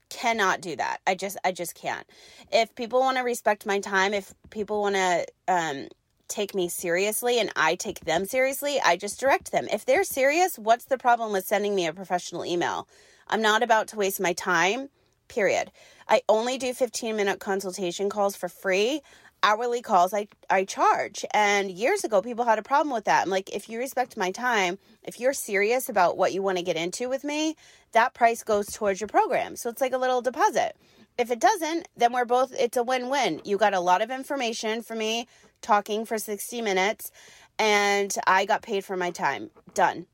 cannot 0.10 0.62
do 0.62 0.76
that. 0.76 1.00
I 1.06 1.16
just 1.16 1.38
I 1.44 1.52
just 1.52 1.76
can't. 1.76 2.06
If 2.52 2.74
people 2.76 3.00
want 3.00 3.18
to 3.18 3.24
respect 3.24 3.66
my 3.66 3.80
time, 3.80 4.14
if 4.14 4.34
people 4.50 4.82
want 4.82 4.96
to 4.96 5.26
um 5.48 5.88
take 6.28 6.54
me 6.54 6.68
seriously 6.68 7.40
and 7.40 7.52
I 7.56 7.76
take 7.76 8.02
them 8.02 8.26
seriously, 8.26 8.80
I 8.84 8.98
just 8.98 9.20
direct 9.20 9.52
them. 9.52 9.68
If 9.72 9.86
they're 9.86 10.04
serious, 10.04 10.58
what's 10.58 10.86
the 10.86 10.98
problem 10.98 11.32
with 11.32 11.46
sending 11.46 11.74
me 11.76 11.88
a 11.88 11.94
professional 11.94 12.46
email? 12.46 12.88
I'm 13.29 13.41
not 13.41 13.63
about 13.63 13.88
to 13.89 13.98
waste 13.98 14.19
my 14.19 14.34
time, 14.34 14.89
period. 15.27 15.72
I 16.07 16.22
only 16.29 16.57
do 16.57 16.74
15 16.74 17.15
minute 17.15 17.39
consultation 17.39 18.10
calls 18.10 18.36
for 18.36 18.50
free. 18.50 19.01
Hourly 19.43 19.81
calls 19.81 20.13
I, 20.13 20.27
I 20.50 20.63
charge. 20.63 21.24
And 21.31 21.69
years 21.69 22.03
ago, 22.03 22.22
people 22.22 22.46
had 22.46 22.57
a 22.57 22.63
problem 22.63 22.93
with 22.93 23.05
that. 23.05 23.24
I'm 23.24 23.29
like, 23.29 23.53
if 23.53 23.69
you 23.69 23.77
respect 23.77 24.17
my 24.17 24.31
time, 24.31 24.79
if 25.03 25.19
you're 25.19 25.34
serious 25.34 25.89
about 25.89 26.17
what 26.17 26.34
you 26.34 26.41
want 26.41 26.57
to 26.57 26.63
get 26.63 26.75
into 26.75 27.07
with 27.07 27.24
me, 27.24 27.55
that 27.91 28.13
price 28.13 28.43
goes 28.43 28.67
towards 28.67 29.00
your 29.00 29.07
program. 29.07 29.55
So 29.55 29.69
it's 29.69 29.81
like 29.81 29.93
a 29.93 29.98
little 29.98 30.22
deposit. 30.22 30.75
If 31.17 31.31
it 31.31 31.39
doesn't, 31.39 31.88
then 31.96 32.13
we're 32.13 32.25
both, 32.25 32.53
it's 32.57 32.77
a 32.77 32.84
win 32.84 33.10
win. 33.10 33.41
You 33.43 33.57
got 33.57 33.74
a 33.74 33.79
lot 33.79 34.01
of 34.01 34.12
information 34.12 34.81
for 34.81 34.96
me 34.96 35.27
talking 35.62 36.05
for 36.05 36.17
60 36.17 36.62
minutes, 36.62 37.12
and 37.57 38.13
I 38.25 38.46
got 38.46 38.62
paid 38.62 38.86
for 38.86 38.96
my 38.96 39.12
time. 39.12 39.50
Done. 39.74 40.05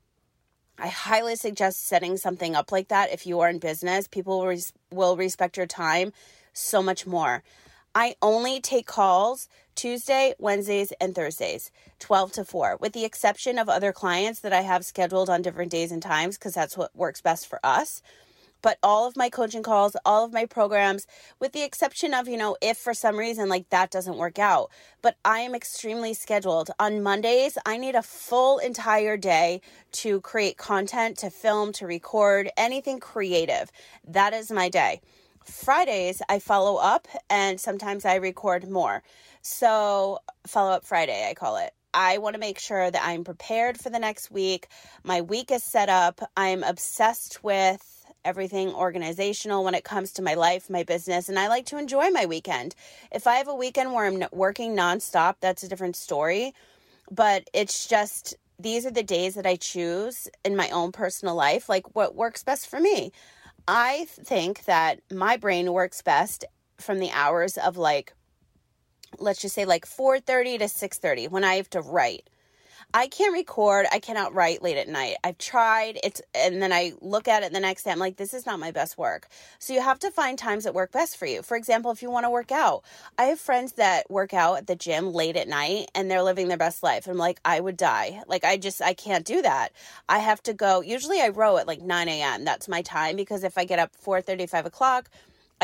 I 0.78 0.88
highly 0.88 1.36
suggest 1.36 1.86
setting 1.86 2.16
something 2.16 2.54
up 2.54 2.72
like 2.72 2.88
that 2.88 3.12
if 3.12 3.26
you 3.26 3.40
are 3.40 3.48
in 3.48 3.58
business. 3.58 4.08
People 4.08 4.38
will, 4.38 4.46
res- 4.48 4.72
will 4.90 5.16
respect 5.16 5.56
your 5.56 5.66
time 5.66 6.12
so 6.52 6.82
much 6.82 7.06
more. 7.06 7.42
I 7.94 8.16
only 8.20 8.60
take 8.60 8.86
calls 8.86 9.48
Tuesday, 9.76 10.34
Wednesdays, 10.38 10.92
and 11.00 11.14
Thursdays, 11.14 11.70
12 12.00 12.32
to 12.32 12.44
4, 12.44 12.78
with 12.80 12.92
the 12.92 13.04
exception 13.04 13.56
of 13.56 13.68
other 13.68 13.92
clients 13.92 14.40
that 14.40 14.52
I 14.52 14.62
have 14.62 14.84
scheduled 14.84 15.30
on 15.30 15.42
different 15.42 15.70
days 15.70 15.92
and 15.92 16.02
times 16.02 16.36
because 16.36 16.54
that's 16.54 16.76
what 16.76 16.94
works 16.96 17.20
best 17.20 17.46
for 17.46 17.60
us. 17.62 18.02
But 18.64 18.78
all 18.82 19.06
of 19.06 19.14
my 19.14 19.28
coaching 19.28 19.62
calls, 19.62 19.94
all 20.06 20.24
of 20.24 20.32
my 20.32 20.46
programs, 20.46 21.06
with 21.38 21.52
the 21.52 21.62
exception 21.62 22.14
of, 22.14 22.26
you 22.26 22.38
know, 22.38 22.56
if 22.62 22.78
for 22.78 22.94
some 22.94 23.18
reason 23.18 23.46
like 23.46 23.68
that 23.68 23.90
doesn't 23.90 24.16
work 24.16 24.38
out. 24.38 24.70
But 25.02 25.16
I 25.22 25.40
am 25.40 25.54
extremely 25.54 26.14
scheduled. 26.14 26.70
On 26.80 27.02
Mondays, 27.02 27.58
I 27.66 27.76
need 27.76 27.94
a 27.94 28.00
full 28.00 28.56
entire 28.56 29.18
day 29.18 29.60
to 29.92 30.22
create 30.22 30.56
content, 30.56 31.18
to 31.18 31.28
film, 31.28 31.72
to 31.74 31.86
record, 31.86 32.50
anything 32.56 33.00
creative. 33.00 33.70
That 34.08 34.32
is 34.32 34.50
my 34.50 34.70
day. 34.70 35.02
Fridays, 35.44 36.22
I 36.30 36.38
follow 36.38 36.76
up 36.76 37.06
and 37.28 37.60
sometimes 37.60 38.06
I 38.06 38.14
record 38.14 38.70
more. 38.70 39.02
So, 39.42 40.20
follow 40.46 40.70
up 40.70 40.86
Friday, 40.86 41.28
I 41.28 41.34
call 41.34 41.58
it. 41.58 41.74
I 41.92 42.16
want 42.16 42.32
to 42.32 42.40
make 42.40 42.58
sure 42.58 42.90
that 42.90 43.02
I'm 43.04 43.24
prepared 43.24 43.78
for 43.78 43.90
the 43.90 43.98
next 43.98 44.30
week. 44.30 44.68
My 45.04 45.20
week 45.20 45.50
is 45.50 45.62
set 45.62 45.90
up. 45.90 46.22
I'm 46.34 46.62
obsessed 46.62 47.44
with 47.44 47.93
everything 48.24 48.72
organizational 48.74 49.64
when 49.64 49.74
it 49.74 49.84
comes 49.84 50.12
to 50.12 50.22
my 50.22 50.34
life, 50.34 50.70
my 50.70 50.82
business, 50.82 51.28
and 51.28 51.38
I 51.38 51.48
like 51.48 51.66
to 51.66 51.78
enjoy 51.78 52.10
my 52.10 52.26
weekend. 52.26 52.74
If 53.12 53.26
I 53.26 53.36
have 53.36 53.48
a 53.48 53.54
weekend 53.54 53.92
where 53.92 54.06
I'm 54.06 54.24
working 54.32 54.74
nonstop, 54.76 55.36
that's 55.40 55.62
a 55.62 55.68
different 55.68 55.96
story. 55.96 56.54
But 57.10 57.48
it's 57.52 57.86
just 57.86 58.34
these 58.58 58.86
are 58.86 58.90
the 58.90 59.02
days 59.02 59.34
that 59.34 59.46
I 59.46 59.56
choose 59.56 60.28
in 60.44 60.56
my 60.56 60.70
own 60.70 60.92
personal 60.92 61.34
life, 61.34 61.68
like 61.68 61.94
what 61.94 62.14
works 62.14 62.42
best 62.42 62.68
for 62.68 62.80
me. 62.80 63.12
I 63.66 64.06
think 64.08 64.64
that 64.64 65.00
my 65.12 65.36
brain 65.36 65.72
works 65.72 66.02
best 66.02 66.44
from 66.78 66.98
the 66.98 67.10
hours 67.10 67.56
of 67.56 67.76
like 67.76 68.14
let's 69.18 69.40
just 69.40 69.54
say 69.54 69.64
like 69.64 69.86
4:30 69.86 70.58
to 70.58 70.68
6:30 70.68 71.28
when 71.28 71.44
I 71.44 71.56
have 71.56 71.70
to 71.70 71.80
write. 71.80 72.28
I 72.96 73.08
can't 73.08 73.32
record, 73.32 73.86
I 73.90 73.98
cannot 73.98 74.34
write 74.34 74.62
late 74.62 74.76
at 74.76 74.86
night. 74.86 75.16
I've 75.24 75.36
tried 75.36 75.98
it's 76.04 76.22
and 76.32 76.62
then 76.62 76.72
I 76.72 76.92
look 77.00 77.26
at 77.26 77.42
it 77.42 77.52
the 77.52 77.58
next 77.58 77.82
day 77.82 77.90
I'm 77.90 77.98
like 77.98 78.18
this 78.18 78.32
is 78.32 78.46
not 78.46 78.60
my 78.60 78.70
best 78.70 78.96
work. 78.96 79.26
So 79.58 79.72
you 79.72 79.80
have 79.80 79.98
to 79.98 80.12
find 80.12 80.38
times 80.38 80.62
that 80.62 80.74
work 80.74 80.92
best 80.92 81.16
for 81.16 81.26
you. 81.26 81.42
For 81.42 81.56
example, 81.56 81.90
if 81.90 82.02
you 82.02 82.10
want 82.12 82.24
to 82.24 82.30
work 82.30 82.52
out. 82.52 82.84
I 83.18 83.24
have 83.24 83.40
friends 83.40 83.72
that 83.72 84.08
work 84.08 84.32
out 84.32 84.58
at 84.58 84.68
the 84.68 84.76
gym 84.76 85.12
late 85.12 85.36
at 85.36 85.48
night 85.48 85.90
and 85.96 86.08
they're 86.08 86.22
living 86.22 86.46
their 86.46 86.56
best 86.56 86.84
life. 86.84 87.08
I'm 87.08 87.16
like 87.16 87.40
I 87.44 87.58
would 87.58 87.76
die. 87.76 88.22
Like 88.28 88.44
I 88.44 88.56
just 88.56 88.80
I 88.80 88.94
can't 88.94 89.24
do 89.26 89.42
that. 89.42 89.72
I 90.08 90.20
have 90.20 90.40
to 90.44 90.54
go 90.54 90.80
usually 90.80 91.20
I 91.20 91.30
row 91.30 91.56
at 91.56 91.66
like 91.66 91.82
9 91.82 92.08
a.m. 92.08 92.44
That's 92.44 92.68
my 92.68 92.82
time 92.82 93.16
because 93.16 93.42
if 93.42 93.58
I 93.58 93.64
get 93.64 93.80
up 93.80 93.90
4 93.96 94.22
35 94.22 94.66
o'clock 94.66 95.10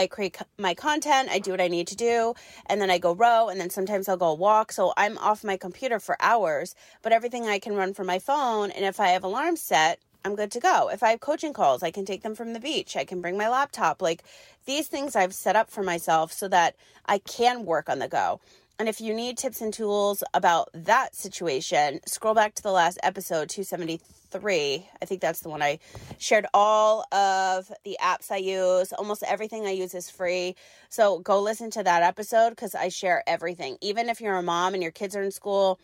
I 0.00 0.06
create 0.06 0.38
my 0.58 0.72
content, 0.72 1.28
I 1.30 1.38
do 1.38 1.50
what 1.50 1.60
I 1.60 1.68
need 1.68 1.86
to 1.88 1.96
do, 1.96 2.34
and 2.66 2.80
then 2.80 2.90
I 2.90 2.96
go 2.96 3.14
row, 3.14 3.50
and 3.50 3.60
then 3.60 3.68
sometimes 3.68 4.08
I'll 4.08 4.16
go 4.16 4.32
walk. 4.32 4.72
So 4.72 4.94
I'm 4.96 5.18
off 5.18 5.44
my 5.44 5.58
computer 5.58 6.00
for 6.00 6.16
hours, 6.20 6.74
but 7.02 7.12
everything 7.12 7.46
I 7.46 7.58
can 7.58 7.74
run 7.74 7.92
from 7.92 8.06
my 8.06 8.18
phone. 8.18 8.70
And 8.70 8.86
if 8.86 8.98
I 8.98 9.08
have 9.08 9.24
alarms 9.24 9.60
set, 9.60 9.98
I'm 10.24 10.36
good 10.36 10.50
to 10.52 10.60
go. 10.60 10.88
If 10.88 11.02
I 11.02 11.10
have 11.10 11.20
coaching 11.20 11.52
calls, 11.52 11.82
I 11.82 11.90
can 11.90 12.06
take 12.06 12.22
them 12.22 12.34
from 12.34 12.54
the 12.54 12.60
beach. 12.60 12.96
I 12.96 13.04
can 13.04 13.20
bring 13.20 13.36
my 13.36 13.48
laptop. 13.48 14.00
Like 14.00 14.22
these 14.64 14.88
things 14.88 15.16
I've 15.16 15.34
set 15.34 15.54
up 15.54 15.70
for 15.70 15.82
myself 15.82 16.32
so 16.32 16.48
that 16.48 16.76
I 17.04 17.18
can 17.18 17.66
work 17.66 17.90
on 17.90 17.98
the 17.98 18.08
go. 18.08 18.40
And 18.78 18.88
if 18.88 19.02
you 19.02 19.12
need 19.12 19.36
tips 19.36 19.60
and 19.60 19.74
tools 19.74 20.24
about 20.32 20.70
that 20.72 21.14
situation, 21.14 22.00
scroll 22.06 22.34
back 22.34 22.54
to 22.54 22.62
the 22.62 22.72
last 22.72 22.98
episode, 23.02 23.50
273. 23.50 24.00
I 24.38 25.04
think 25.04 25.20
that's 25.20 25.40
the 25.40 25.48
one 25.48 25.62
I 25.62 25.78
shared 26.18 26.46
all 26.54 27.02
of 27.12 27.70
the 27.84 27.96
apps 28.00 28.30
I 28.30 28.36
use. 28.36 28.92
Almost 28.92 29.22
everything 29.24 29.66
I 29.66 29.70
use 29.70 29.94
is 29.94 30.10
free. 30.10 30.56
So 30.88 31.18
go 31.20 31.40
listen 31.40 31.70
to 31.72 31.82
that 31.82 32.02
episode 32.02 32.50
because 32.50 32.74
I 32.74 32.88
share 32.88 33.22
everything. 33.26 33.76
Even 33.80 34.08
if 34.08 34.20
you're 34.20 34.36
a 34.36 34.42
mom 34.42 34.74
and 34.74 34.82
your 34.82 34.92
kids 34.92 35.16
are 35.16 35.22
in 35.22 35.30
school, 35.30 35.80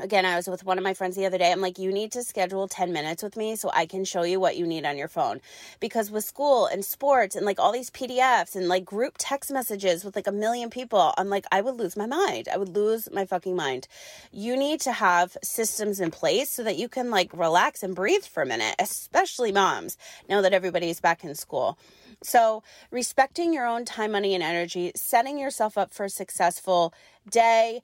again, 0.00 0.24
I 0.24 0.36
was 0.36 0.48
with 0.48 0.64
one 0.64 0.78
of 0.78 0.84
my 0.84 0.94
friends 0.94 1.16
the 1.16 1.26
other 1.26 1.36
day. 1.36 1.52
I'm 1.52 1.60
like, 1.60 1.78
you 1.78 1.92
need 1.92 2.12
to 2.12 2.22
schedule 2.22 2.66
10 2.66 2.92
minutes 2.92 3.22
with 3.22 3.36
me 3.36 3.56
so 3.56 3.70
I 3.74 3.84
can 3.84 4.04
show 4.04 4.22
you 4.22 4.40
what 4.40 4.56
you 4.56 4.66
need 4.66 4.86
on 4.86 4.96
your 4.96 5.08
phone. 5.08 5.40
Because 5.80 6.10
with 6.10 6.24
school 6.24 6.66
and 6.66 6.84
sports 6.84 7.36
and 7.36 7.44
like 7.44 7.60
all 7.60 7.72
these 7.72 7.90
PDFs 7.90 8.56
and 8.56 8.68
like 8.68 8.84
group 8.84 9.16
text 9.18 9.50
messages 9.50 10.02
with 10.02 10.16
like 10.16 10.26
a 10.26 10.32
million 10.32 10.70
people, 10.70 11.12
I'm 11.18 11.28
like, 11.28 11.44
I 11.52 11.60
would 11.60 11.76
lose 11.76 11.96
my 11.96 12.06
mind. 12.06 12.48
I 12.52 12.56
would 12.56 12.74
lose 12.74 13.10
my 13.12 13.26
fucking 13.26 13.54
mind. 13.54 13.86
You 14.30 14.56
need 14.56 14.80
to 14.82 14.92
have 14.92 15.36
systems 15.42 16.00
in 16.00 16.10
place 16.10 16.48
so 16.48 16.64
that 16.64 16.76
you 16.76 16.88
can 16.88 17.10
like 17.10 17.30
relax 17.34 17.82
and 17.82 17.94
breathe 17.94 18.24
for 18.24 18.42
a 18.42 18.46
minute, 18.46 18.74
especially 18.78 19.52
moms, 19.52 19.98
now 20.28 20.40
that 20.40 20.54
everybody's 20.54 21.00
back 21.00 21.22
in 21.22 21.34
school. 21.34 21.78
So, 22.24 22.62
respecting 22.92 23.52
your 23.52 23.66
own 23.66 23.84
time, 23.84 24.12
money, 24.12 24.34
and 24.34 24.44
energy, 24.44 24.92
setting 24.94 25.38
yourself 25.38 25.76
up 25.76 25.92
for 25.92 26.04
a 26.04 26.10
successful 26.10 26.94
day, 27.28 27.82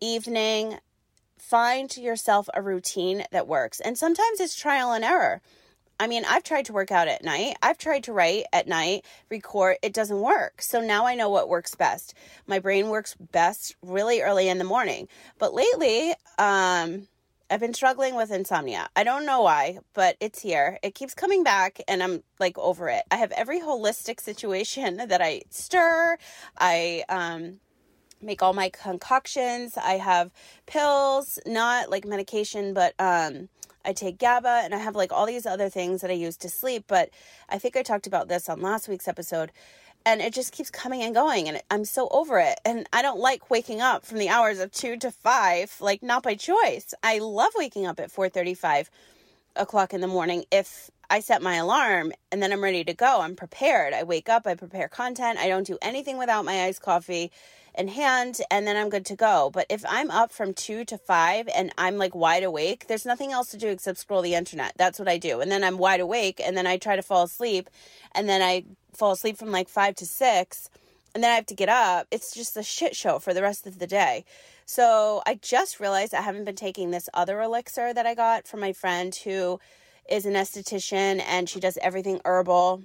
evening, 0.00 0.78
find 1.48 1.96
yourself 1.96 2.48
a 2.54 2.60
routine 2.60 3.24
that 3.30 3.46
works. 3.46 3.78
And 3.78 3.96
sometimes 3.96 4.40
it's 4.40 4.56
trial 4.56 4.92
and 4.92 5.04
error. 5.04 5.40
I 5.98 6.08
mean, 6.08 6.24
I've 6.28 6.42
tried 6.42 6.66
to 6.66 6.72
work 6.72 6.90
out 6.90 7.08
at 7.08 7.24
night. 7.24 7.56
I've 7.62 7.78
tried 7.78 8.04
to 8.04 8.12
write 8.12 8.44
at 8.52 8.66
night, 8.66 9.04
record. 9.30 9.76
It 9.80 9.94
doesn't 9.94 10.20
work. 10.20 10.60
So 10.60 10.80
now 10.80 11.06
I 11.06 11.14
know 11.14 11.30
what 11.30 11.48
works 11.48 11.74
best. 11.74 12.14
My 12.46 12.58
brain 12.58 12.88
works 12.88 13.14
best 13.32 13.76
really 13.80 14.20
early 14.20 14.48
in 14.48 14.58
the 14.58 14.64
morning. 14.64 15.08
But 15.38 15.54
lately, 15.54 16.14
um, 16.38 17.06
I've 17.48 17.60
been 17.60 17.74
struggling 17.74 18.16
with 18.16 18.32
insomnia. 18.32 18.88
I 18.96 19.04
don't 19.04 19.24
know 19.24 19.42
why, 19.42 19.78
but 19.94 20.16
it's 20.20 20.42
here. 20.42 20.78
It 20.82 20.96
keeps 20.96 21.14
coming 21.14 21.44
back 21.44 21.80
and 21.86 22.02
I'm 22.02 22.24
like 22.40 22.58
over 22.58 22.88
it. 22.88 23.04
I 23.10 23.16
have 23.16 23.30
every 23.32 23.60
holistic 23.60 24.20
situation 24.30 24.96
that 24.96 25.22
I 25.22 25.42
stir. 25.50 26.18
I 26.58 27.04
um 27.08 27.60
make 28.20 28.42
all 28.42 28.52
my 28.52 28.68
concoctions. 28.70 29.76
I 29.76 29.94
have 29.94 30.30
pills, 30.66 31.38
not 31.46 31.90
like 31.90 32.04
medication, 32.04 32.74
but 32.74 32.94
um 32.98 33.48
I 33.84 33.92
take 33.92 34.18
GABA 34.18 34.62
and 34.64 34.74
I 34.74 34.78
have 34.78 34.96
like 34.96 35.12
all 35.12 35.26
these 35.26 35.46
other 35.46 35.68
things 35.68 36.00
that 36.00 36.10
I 36.10 36.14
use 36.14 36.36
to 36.38 36.48
sleep, 36.48 36.84
but 36.88 37.10
I 37.48 37.58
think 37.58 37.76
I 37.76 37.82
talked 37.84 38.08
about 38.08 38.26
this 38.26 38.48
on 38.48 38.60
last 38.60 38.88
week's 38.88 39.06
episode 39.06 39.52
and 40.04 40.20
it 40.20 40.32
just 40.32 40.52
keeps 40.52 40.70
coming 40.70 41.02
and 41.02 41.14
going 41.14 41.48
and 41.48 41.60
I'm 41.70 41.84
so 41.84 42.08
over 42.10 42.38
it 42.38 42.60
and 42.64 42.88
I 42.92 43.02
don't 43.02 43.20
like 43.20 43.48
waking 43.48 43.80
up 43.80 44.04
from 44.04 44.18
the 44.18 44.28
hours 44.28 44.58
of 44.58 44.72
2 44.72 44.96
to 44.98 45.10
5 45.12 45.76
like 45.80 46.02
not 46.02 46.24
by 46.24 46.34
choice. 46.34 46.94
I 47.02 47.18
love 47.18 47.52
waking 47.54 47.86
up 47.86 48.00
at 48.00 48.10
4:35 48.10 48.88
o'clock 49.54 49.94
in 49.94 50.00
the 50.00 50.08
morning 50.08 50.44
if 50.50 50.90
I 51.08 51.20
set 51.20 51.40
my 51.40 51.54
alarm 51.54 52.12
and 52.32 52.42
then 52.42 52.52
I'm 52.52 52.62
ready 52.62 52.82
to 52.84 52.94
go. 52.94 53.20
I'm 53.20 53.36
prepared. 53.36 53.94
I 53.94 54.02
wake 54.02 54.28
up, 54.28 54.46
I 54.46 54.54
prepare 54.54 54.88
content. 54.88 55.38
I 55.38 55.48
don't 55.48 55.66
do 55.66 55.78
anything 55.80 56.18
without 56.18 56.44
my 56.44 56.64
iced 56.64 56.82
coffee 56.82 57.30
in 57.76 57.88
hand 57.88 58.40
and 58.50 58.66
then 58.66 58.76
I'm 58.76 58.88
good 58.88 59.06
to 59.06 59.16
go. 59.16 59.50
But 59.52 59.66
if 59.68 59.84
I'm 59.88 60.10
up 60.10 60.32
from 60.32 60.54
2 60.54 60.84
to 60.86 60.98
5 60.98 61.48
and 61.54 61.72
I'm 61.78 61.96
like 61.96 62.14
wide 62.14 62.42
awake, 62.42 62.86
there's 62.86 63.06
nothing 63.06 63.32
else 63.32 63.50
to 63.50 63.56
do 63.56 63.68
except 63.68 63.98
scroll 63.98 64.22
the 64.22 64.34
internet. 64.34 64.72
That's 64.76 64.98
what 64.98 65.08
I 65.08 65.18
do. 65.18 65.40
And 65.40 65.50
then 65.50 65.62
I'm 65.62 65.78
wide 65.78 66.00
awake 66.00 66.40
and 66.44 66.56
then 66.56 66.66
I 66.66 66.76
try 66.76 66.96
to 66.96 67.02
fall 67.02 67.24
asleep 67.24 67.70
and 68.14 68.28
then 68.28 68.42
I 68.42 68.64
fall 68.94 69.12
asleep 69.12 69.36
from 69.36 69.52
like 69.52 69.68
5 69.68 69.94
to 69.96 70.06
6 70.06 70.70
and 71.14 71.24
then 71.24 71.30
I 71.30 71.34
have 71.34 71.46
to 71.46 71.54
get 71.54 71.68
up. 71.68 72.06
It's 72.10 72.34
just 72.34 72.56
a 72.56 72.62
shit 72.62 72.94
show 72.94 73.18
for 73.18 73.32
the 73.32 73.42
rest 73.42 73.66
of 73.66 73.78
the 73.78 73.86
day. 73.86 74.24
So 74.66 75.22
I 75.26 75.38
just 75.40 75.78
realized 75.78 76.12
I 76.12 76.22
haven't 76.22 76.44
been 76.44 76.56
taking 76.56 76.90
this 76.90 77.08
other 77.14 77.40
elixir 77.40 77.94
that 77.94 78.06
I 78.06 78.14
got 78.14 78.48
from 78.48 78.60
my 78.60 78.72
friend 78.72 79.14
who 79.14 79.60
is 80.10 80.26
an 80.26 80.34
esthetician 80.34 81.22
and 81.26 81.48
she 81.48 81.60
does 81.60 81.78
everything 81.80 82.20
herbal 82.24 82.82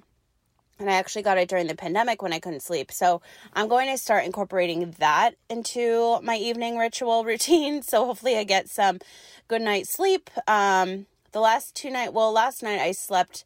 and 0.82 0.90
I 0.90 0.96
actually 0.96 1.22
got 1.22 1.38
it 1.38 1.48
during 1.48 1.68
the 1.68 1.76
pandemic 1.76 2.22
when 2.22 2.34
I 2.34 2.40
couldn't 2.40 2.62
sleep. 2.62 2.92
So 2.92 3.22
I'm 3.54 3.68
going 3.68 3.90
to 3.90 3.98
start 3.98 4.26
incorporating 4.26 4.96
that 5.00 5.36
into 5.50 6.20
my 6.22 6.36
evening 6.36 6.78
ritual 6.78 7.24
routine. 7.26 7.82
So 7.84 8.06
hopefully 8.06 8.38
I 8.38 8.44
get 8.44 8.70
some 8.70 9.00
good 9.48 9.62
night's 9.62 9.94
sleep. 9.94 10.30
Um, 10.48 11.06
the 11.32 11.40
last 11.40 11.76
two 11.76 11.90
night, 11.90 12.14
well, 12.14 12.32
last 12.32 12.64
night 12.64 12.80
I 12.80 12.92
slept, 12.92 13.46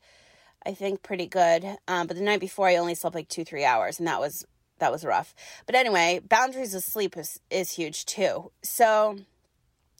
I 0.65 0.74
think 0.74 1.04
pretty 1.04 1.27
good. 1.27 1.63
Um, 1.88 2.08
but 2.08 2.18
the 2.18 2.24
night 2.24 2.39
before 2.39 2.68
I 2.68 2.77
only 2.77 2.96
slept 2.96 3.15
like 3.15 3.27
two, 3.27 3.46
three 3.46 3.65
hours, 3.65 4.00
and 4.00 4.08
that 4.08 4.20
was 4.20 4.46
that 4.80 4.92
was 4.92 5.06
rough. 5.06 5.34
But 5.65 5.75
anyway, 5.75 6.20
boundaries 6.27 6.74
of 6.74 6.84
sleep 6.84 7.15
is 7.18 7.39
is 7.50 7.72
huge 7.72 8.06
too. 8.06 8.51
So 8.63 9.20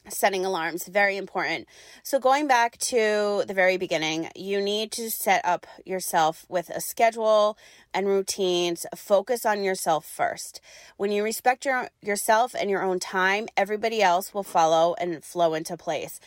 setting 0.09 0.45
alarms 0.45 0.88
very 0.88 1.17
important. 1.17 1.67
So 2.03 2.19
going 2.19 2.47
back 2.47 2.77
to 2.77 3.43
the 3.47 3.53
very 3.53 3.77
beginning 3.77 4.29
you 4.35 4.62
need 4.62 4.91
to 4.93 5.09
set 5.09 5.43
up 5.45 5.65
yourself 5.85 6.45
with 6.50 6.69
a 6.69 6.81
schedule 6.81 7.57
and 7.93 8.07
routines. 8.07 8.85
Focus 8.95 9.45
on 9.45 9.63
yourself 9.63 10.05
first. 10.05 10.62
When 10.97 11.12
you 11.12 11.24
respect 11.24 11.65
your 11.65 11.89
yourself 12.01 12.53
and 12.53 12.69
your 12.69 12.83
own 12.83 13.00
time 13.00 13.47
everybody 13.57 14.01
else 14.01 14.33
will 14.33 14.43
follow 14.43 14.95
and 15.00 15.24
flow 15.24 15.53
into 15.53 15.77
place. 15.77 16.19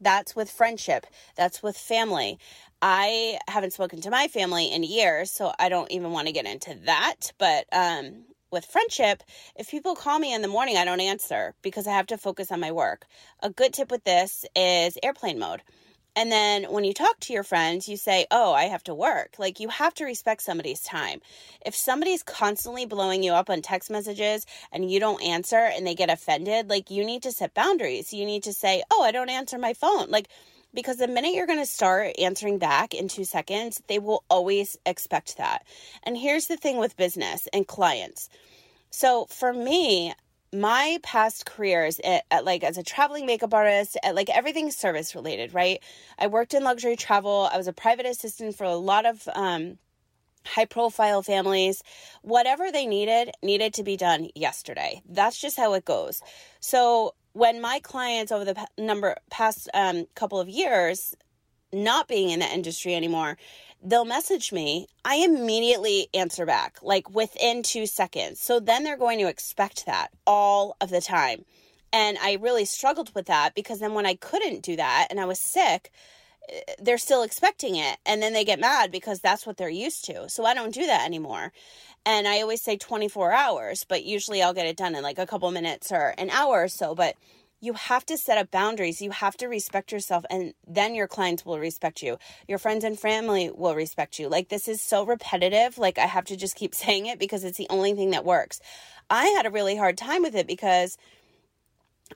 That's 0.00 0.36
with 0.36 0.50
friendship. 0.50 1.06
That's 1.36 1.62
with 1.62 1.76
family. 1.76 2.38
I 2.82 3.38
haven't 3.48 3.72
spoken 3.72 4.02
to 4.02 4.10
my 4.10 4.28
family 4.28 4.70
in 4.72 4.82
years 4.82 5.30
so 5.30 5.52
i 5.58 5.68
don't 5.68 5.90
even 5.90 6.10
want 6.12 6.26
to 6.26 6.32
get 6.32 6.46
into 6.46 6.74
that 6.84 7.32
but 7.38 7.64
um 7.72 8.24
with 8.50 8.64
friendship, 8.64 9.22
if 9.56 9.70
people 9.70 9.94
call 9.94 10.18
me 10.18 10.34
in 10.34 10.42
the 10.42 10.48
morning, 10.48 10.76
I 10.76 10.84
don't 10.84 11.00
answer 11.00 11.54
because 11.62 11.86
I 11.86 11.92
have 11.92 12.06
to 12.08 12.18
focus 12.18 12.52
on 12.52 12.60
my 12.60 12.72
work. 12.72 13.06
A 13.42 13.50
good 13.50 13.72
tip 13.72 13.90
with 13.90 14.04
this 14.04 14.44
is 14.54 14.98
airplane 15.02 15.38
mode. 15.38 15.62
And 16.18 16.32
then 16.32 16.64
when 16.64 16.84
you 16.84 16.94
talk 16.94 17.20
to 17.20 17.34
your 17.34 17.42
friends, 17.42 17.90
you 17.90 17.98
say, 17.98 18.26
Oh, 18.30 18.54
I 18.54 18.64
have 18.64 18.82
to 18.84 18.94
work. 18.94 19.34
Like 19.38 19.60
you 19.60 19.68
have 19.68 19.92
to 19.94 20.06
respect 20.06 20.40
somebody's 20.40 20.80
time. 20.80 21.20
If 21.64 21.74
somebody's 21.74 22.22
constantly 22.22 22.86
blowing 22.86 23.22
you 23.22 23.32
up 23.32 23.50
on 23.50 23.60
text 23.60 23.90
messages 23.90 24.46
and 24.72 24.90
you 24.90 24.98
don't 24.98 25.22
answer 25.22 25.58
and 25.58 25.86
they 25.86 25.94
get 25.94 26.08
offended, 26.08 26.70
like 26.70 26.90
you 26.90 27.04
need 27.04 27.22
to 27.24 27.32
set 27.32 27.52
boundaries. 27.52 28.14
You 28.14 28.24
need 28.24 28.44
to 28.44 28.54
say, 28.54 28.82
Oh, 28.90 29.04
I 29.04 29.12
don't 29.12 29.28
answer 29.28 29.58
my 29.58 29.74
phone. 29.74 30.10
Like 30.10 30.28
because 30.76 30.98
the 30.98 31.08
minute 31.08 31.34
you're 31.34 31.46
going 31.46 31.58
to 31.58 31.66
start 31.66 32.14
answering 32.20 32.58
back 32.58 32.94
in 32.94 33.08
two 33.08 33.24
seconds, 33.24 33.82
they 33.88 33.98
will 33.98 34.22
always 34.30 34.76
expect 34.86 35.38
that. 35.38 35.66
And 36.04 36.16
here's 36.16 36.46
the 36.46 36.56
thing 36.56 36.78
with 36.78 36.96
business 36.96 37.48
and 37.52 37.66
clients. 37.66 38.28
So 38.90 39.24
for 39.24 39.52
me, 39.52 40.14
my 40.52 40.98
past 41.02 41.46
careers 41.46 41.98
at, 42.04 42.24
at, 42.30 42.44
like 42.44 42.62
as 42.62 42.78
a 42.78 42.82
traveling 42.82 43.26
makeup 43.26 43.52
artist 43.52 43.96
at 44.04 44.14
like 44.14 44.30
everything 44.30 44.70
service 44.70 45.14
related 45.14 45.52
right? 45.54 45.82
I 46.18 46.28
worked 46.28 46.54
in 46.54 46.62
luxury 46.62 46.94
travel. 46.94 47.48
I 47.52 47.56
was 47.56 47.66
a 47.66 47.72
private 47.72 48.06
assistant 48.06 48.56
for 48.56 48.64
a 48.64 48.76
lot 48.76 49.06
of 49.06 49.28
um, 49.34 49.78
high 50.44 50.66
profile 50.66 51.22
families. 51.22 51.82
Whatever 52.22 52.70
they 52.70 52.86
needed 52.86 53.32
needed 53.42 53.74
to 53.74 53.82
be 53.82 53.96
done 53.96 54.28
yesterday. 54.34 55.02
That's 55.08 55.40
just 55.40 55.56
how 55.56 55.74
it 55.74 55.84
goes. 55.84 56.22
So 56.60 57.14
when 57.36 57.60
my 57.60 57.80
clients 57.80 58.32
over 58.32 58.44
the 58.44 58.66
number 58.78 59.16
past 59.30 59.68
um, 59.74 60.06
couple 60.14 60.40
of 60.40 60.48
years 60.48 61.14
not 61.72 62.08
being 62.08 62.30
in 62.30 62.40
the 62.40 62.46
industry 62.46 62.94
anymore 62.94 63.36
they'll 63.82 64.04
message 64.04 64.52
me, 64.52 64.88
I 65.04 65.16
immediately 65.16 66.08
answer 66.14 66.46
back, 66.46 66.78
like 66.82 67.08
within 67.10 67.62
two 67.62 67.86
seconds. 67.86 68.40
So 68.40 68.58
then 68.58 68.84
they're 68.84 68.96
going 68.96 69.18
to 69.20 69.28
expect 69.28 69.86
that 69.86 70.08
all 70.26 70.76
of 70.80 70.90
the 70.90 71.00
time. 71.00 71.44
And 71.92 72.18
I 72.18 72.34
really 72.34 72.64
struggled 72.64 73.14
with 73.14 73.26
that 73.26 73.54
because 73.54 73.78
then 73.78 73.94
when 73.94 74.06
I 74.06 74.14
couldn't 74.14 74.62
do 74.62 74.76
that 74.76 75.06
and 75.10 75.20
I 75.20 75.24
was 75.24 75.38
sick, 75.38 75.92
they're 76.78 76.98
still 76.98 77.22
expecting 77.22 77.76
it. 77.76 77.98
And 78.06 78.22
then 78.22 78.32
they 78.32 78.44
get 78.44 78.60
mad 78.60 78.90
because 78.92 79.20
that's 79.20 79.46
what 79.46 79.56
they're 79.56 79.68
used 79.68 80.04
to. 80.06 80.28
So 80.28 80.44
I 80.44 80.54
don't 80.54 80.74
do 80.74 80.86
that 80.86 81.04
anymore. 81.04 81.52
And 82.04 82.28
I 82.28 82.40
always 82.40 82.62
say 82.62 82.76
24 82.76 83.32
hours, 83.32 83.84
but 83.88 84.04
usually 84.04 84.42
I'll 84.42 84.54
get 84.54 84.66
it 84.66 84.76
done 84.76 84.94
in 84.94 85.02
like 85.02 85.18
a 85.18 85.26
couple 85.26 85.50
minutes 85.50 85.90
or 85.90 86.14
an 86.18 86.30
hour 86.30 86.62
or 86.62 86.68
so. 86.68 86.94
But 86.94 87.16
you 87.60 87.72
have 87.72 88.04
to 88.06 88.16
set 88.16 88.38
up 88.38 88.50
boundaries. 88.50 89.00
You 89.00 89.10
have 89.10 89.36
to 89.38 89.46
respect 89.46 89.90
yourself, 89.90 90.24
and 90.30 90.52
then 90.66 90.94
your 90.94 91.08
clients 91.08 91.44
will 91.44 91.58
respect 91.58 92.02
you. 92.02 92.18
Your 92.46 92.58
friends 92.58 92.84
and 92.84 92.98
family 92.98 93.50
will 93.50 93.74
respect 93.74 94.18
you. 94.18 94.28
Like, 94.28 94.48
this 94.48 94.68
is 94.68 94.82
so 94.82 95.04
repetitive. 95.04 95.78
Like, 95.78 95.98
I 95.98 96.06
have 96.06 96.26
to 96.26 96.36
just 96.36 96.54
keep 96.54 96.74
saying 96.84 97.06
it 97.06 97.18
because 97.18 97.44
it's 97.44 97.58
the 97.58 97.66
only 97.70 97.94
thing 97.94 98.10
that 98.10 98.24
works. 98.24 98.60
I 99.08 99.26
had 99.28 99.46
a 99.46 99.50
really 99.50 99.76
hard 99.76 99.96
time 99.96 100.22
with 100.22 100.34
it 100.34 100.46
because 100.46 100.96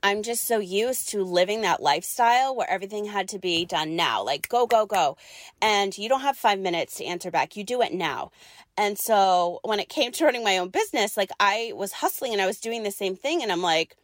I'm 0.02 0.23
just 0.23 0.47
so 0.47 0.59
used 0.59 1.09
to 1.11 1.25
living 1.25 1.62
that 1.62 1.82
lifestyle 1.82 2.54
where 2.54 2.70
everything 2.70 3.06
had 3.06 3.28
to 3.30 3.38
be 3.38 3.64
done 3.64 3.97
now, 3.97 4.23
like 4.25 4.49
go, 4.49 4.66
go, 4.66 4.87
go. 4.87 5.16
And 5.61 5.97
you 5.99 6.09
don't 6.09 6.20
have 6.20 6.37
five 6.37 6.59
minutes 6.59 6.97
to 6.97 7.04
answer 7.04 7.30
back. 7.30 7.56
You 7.56 7.64
do 7.64 7.82
it 7.82 7.92
now. 7.92 8.30
And 8.76 8.99
so 8.99 9.61
when 9.62 9.80
it 9.80 9.88
came 9.88 10.12
to 10.12 10.25
running 10.25 10.44
my 10.44 10.59
own 10.59 10.68
business, 10.68 11.16
like 11.16 11.30
I 11.40 11.73
was 11.75 11.92
hustling 11.92 12.32
and 12.32 12.40
I 12.40 12.47
was 12.47 12.61
doing 12.61 12.82
the 12.82 12.90
same 12.90 13.16
thing. 13.16 13.42
And 13.42 13.50
I'm 13.50 13.62
like, 13.62 13.97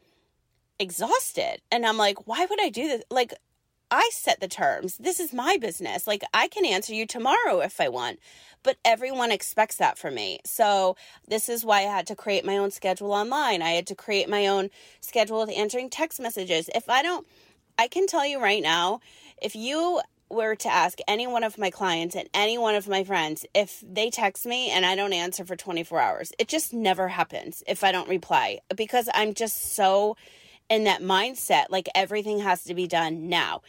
exhausted. 0.78 1.60
And 1.70 1.86
I'm 1.86 1.96
like, 1.96 2.26
why 2.26 2.46
would 2.48 2.62
I 2.62 2.68
do 2.68 2.88
this? 2.88 3.02
Like, 3.10 3.34
I 3.90 4.10
set 4.12 4.40
the 4.40 4.48
terms. 4.48 4.96
This 4.96 5.20
is 5.20 5.32
my 5.32 5.56
business. 5.58 6.06
Like, 6.06 6.22
I 6.34 6.48
can 6.48 6.64
answer 6.64 6.94
you 6.94 7.06
tomorrow 7.06 7.60
if 7.60 7.80
I 7.80 7.88
want. 7.88 8.18
But 8.62 8.78
everyone 8.84 9.30
expects 9.30 9.76
that 9.76 9.96
from 9.96 10.14
me. 10.14 10.40
So, 10.44 10.96
this 11.28 11.48
is 11.48 11.64
why 11.64 11.78
I 11.78 11.82
had 11.82 12.06
to 12.08 12.16
create 12.16 12.44
my 12.44 12.56
own 12.56 12.72
schedule 12.72 13.12
online. 13.12 13.62
I 13.62 13.70
had 13.70 13.86
to 13.88 13.94
create 13.94 14.28
my 14.28 14.48
own 14.48 14.70
schedule 15.00 15.38
with 15.40 15.56
answering 15.56 15.88
text 15.88 16.18
messages. 16.20 16.68
If 16.74 16.88
I 16.88 17.02
don't, 17.02 17.26
I 17.78 17.86
can 17.86 18.06
tell 18.06 18.26
you 18.26 18.42
right 18.42 18.62
now, 18.62 19.00
if 19.40 19.54
you 19.54 20.00
were 20.28 20.56
to 20.56 20.68
ask 20.68 20.98
any 21.06 21.26
one 21.26 21.44
of 21.44 21.56
my 21.58 21.70
clients 21.70 22.16
and 22.16 22.28
any 22.34 22.58
one 22.58 22.74
of 22.74 22.88
my 22.88 23.04
friends 23.04 23.46
if 23.54 23.82
they 23.86 24.10
text 24.10 24.44
me 24.44 24.70
and 24.70 24.84
I 24.84 24.96
don't 24.96 25.12
answer 25.12 25.44
for 25.44 25.54
24 25.54 26.00
hours, 26.00 26.32
it 26.38 26.48
just 26.48 26.72
never 26.72 27.08
happens 27.08 27.62
if 27.66 27.84
I 27.84 27.92
don't 27.92 28.08
reply 28.08 28.58
because 28.74 29.08
I'm 29.14 29.34
just 29.34 29.74
so 29.74 30.16
in 30.68 30.84
that 30.84 31.00
mindset 31.00 31.66
like 31.70 31.88
everything 31.94 32.40
has 32.40 32.64
to 32.64 32.74
be 32.74 32.86
done 32.86 33.28
now. 33.28 33.62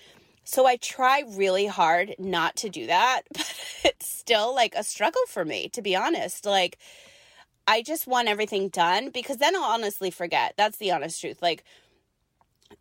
So 0.44 0.66
I 0.66 0.78
try 0.78 1.24
really 1.28 1.66
hard 1.66 2.16
not 2.18 2.56
to 2.58 2.70
do 2.70 2.88
that, 2.88 3.24
but 3.34 3.54
it's 3.84 4.08
still 4.08 4.56
like 4.56 4.74
a 4.76 4.84
struggle 4.84 5.22
for 5.28 5.44
me, 5.44 5.70
to 5.70 5.82
be 5.82 5.96
honest. 5.96 6.46
Like, 6.46 6.78
I 7.68 7.82
just 7.82 8.08
want 8.08 8.30
everything 8.30 8.70
done 8.70 9.10
because 9.10 9.38
then 9.38 9.56
I'll 9.56 9.64
honestly 9.64 10.10
forget. 10.10 10.54
That's 10.58 10.78
the 10.78 10.92
honest 10.92 11.20
truth. 11.20 11.42
Like, 11.42 11.66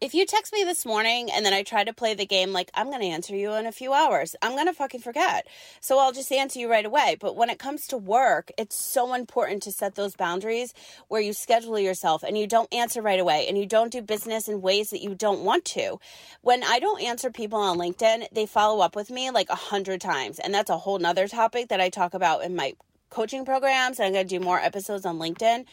if 0.01 0.13
you 0.13 0.27
text 0.27 0.53
me 0.53 0.63
this 0.63 0.85
morning 0.85 1.31
and 1.33 1.45
then 1.45 1.55
I 1.55 1.63
try 1.63 1.83
to 1.83 1.93
play 1.93 2.13
the 2.13 2.27
game 2.27 2.53
like 2.53 2.71
I'm 2.75 2.89
going 2.89 3.01
to 3.01 3.07
answer 3.07 3.35
you 3.35 3.55
in 3.55 3.65
a 3.65 3.73
few 3.73 3.95
hours, 3.95 4.37
I'm 4.43 4.53
going 4.53 4.67
to 4.67 4.75
fucking 4.75 5.01
forget. 5.01 5.47
So 5.81 5.99
I'll 5.99 6.13
just 6.13 6.31
answer 6.31 6.59
you 6.59 6.71
right 6.71 6.85
away. 6.85 7.17
But 7.19 7.35
when 7.35 7.49
it 7.49 7.59
comes 7.59 7.87
to 7.89 7.97
work, 7.97 8.53
it's 8.59 8.77
so 8.77 9.15
important 9.15 9.63
to 9.63 9.73
set 9.73 9.95
those 9.95 10.15
boundaries 10.15 10.75
where 11.09 11.23
you 11.23 11.33
schedule 11.33 11.79
yourself 11.79 12.23
and 12.23 12.37
you 12.37 12.47
don't 12.47 12.73
answer 12.75 13.01
right 13.01 13.19
away 13.19 13.47
and 13.49 13.57
you 13.57 13.65
don't 13.65 13.91
do 13.91 14.03
business 14.03 14.49
in 14.49 14.61
ways 14.61 14.91
that 14.91 15.03
you 15.03 15.15
don't 15.15 15.45
want 15.45 15.65
to. 15.65 15.99
When 16.43 16.63
I 16.63 16.79
don't 16.79 17.03
answer 17.03 17.31
people 17.31 17.59
on 17.59 17.79
LinkedIn, 17.79 18.27
they 18.33 18.45
follow 18.45 18.81
up 18.83 18.97
with 18.97 19.11
me 19.11 19.31
like 19.31 19.49
a 19.49 19.55
hundred 19.55 20.03
times. 20.03 20.39
And 20.39 20.53
that's 20.53 20.71
a 20.71 20.77
whole 20.77 20.99
nother 20.99 21.27
topic 21.27 21.69
that 21.69 21.81
I 21.81 21.89
talk 21.89 22.13
about 22.13 22.45
in 22.45 22.55
my 22.55 22.75
coaching 23.09 23.47
programs. 23.47 23.99
And 23.99 24.07
I'm 24.07 24.13
going 24.13 24.29
to 24.29 24.39
do 24.39 24.45
more 24.45 24.59
episodes 24.59 25.07
on 25.07 25.19
LinkedIn. 25.19 25.65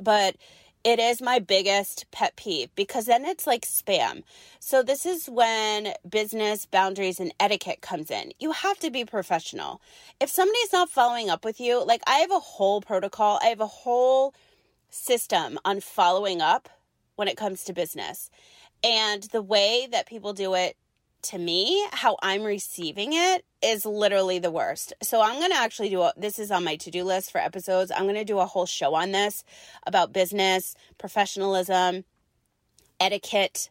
But 0.00 0.36
it 0.86 1.00
is 1.00 1.20
my 1.20 1.40
biggest 1.40 2.06
pet 2.12 2.36
peeve 2.36 2.72
because 2.76 3.06
then 3.06 3.24
it's 3.24 3.44
like 3.44 3.62
spam. 3.62 4.22
So 4.60 4.84
this 4.84 5.04
is 5.04 5.26
when 5.26 5.94
business 6.08 6.64
boundaries 6.64 7.18
and 7.18 7.34
etiquette 7.40 7.80
comes 7.80 8.08
in. 8.08 8.30
You 8.38 8.52
have 8.52 8.78
to 8.78 8.90
be 8.92 9.04
professional. 9.04 9.80
If 10.20 10.30
somebody's 10.30 10.72
not 10.72 10.88
following 10.88 11.28
up 11.28 11.44
with 11.44 11.58
you, 11.58 11.84
like 11.84 12.02
I 12.06 12.18
have 12.18 12.30
a 12.30 12.38
whole 12.38 12.80
protocol, 12.80 13.40
I 13.42 13.46
have 13.46 13.60
a 13.60 13.66
whole 13.66 14.32
system 14.88 15.58
on 15.64 15.80
following 15.80 16.40
up 16.40 16.68
when 17.16 17.26
it 17.26 17.36
comes 17.36 17.64
to 17.64 17.72
business. 17.72 18.30
And 18.84 19.24
the 19.24 19.42
way 19.42 19.88
that 19.90 20.06
people 20.06 20.34
do 20.34 20.54
it 20.54 20.76
to 21.26 21.38
me, 21.38 21.86
how 21.92 22.16
I'm 22.22 22.42
receiving 22.42 23.12
it 23.12 23.44
is 23.62 23.84
literally 23.84 24.38
the 24.38 24.50
worst. 24.50 24.92
So 25.02 25.20
I'm 25.20 25.38
going 25.38 25.50
to 25.50 25.56
actually 25.56 25.90
do 25.90 26.02
a, 26.02 26.12
this 26.16 26.38
is 26.38 26.50
on 26.50 26.64
my 26.64 26.76
to-do 26.76 27.04
list 27.04 27.32
for 27.32 27.38
episodes. 27.38 27.90
I'm 27.90 28.04
going 28.04 28.14
to 28.14 28.24
do 28.24 28.38
a 28.38 28.46
whole 28.46 28.66
show 28.66 28.94
on 28.94 29.12
this 29.12 29.44
about 29.86 30.12
business, 30.12 30.74
professionalism, 30.98 32.04
etiquette, 33.00 33.70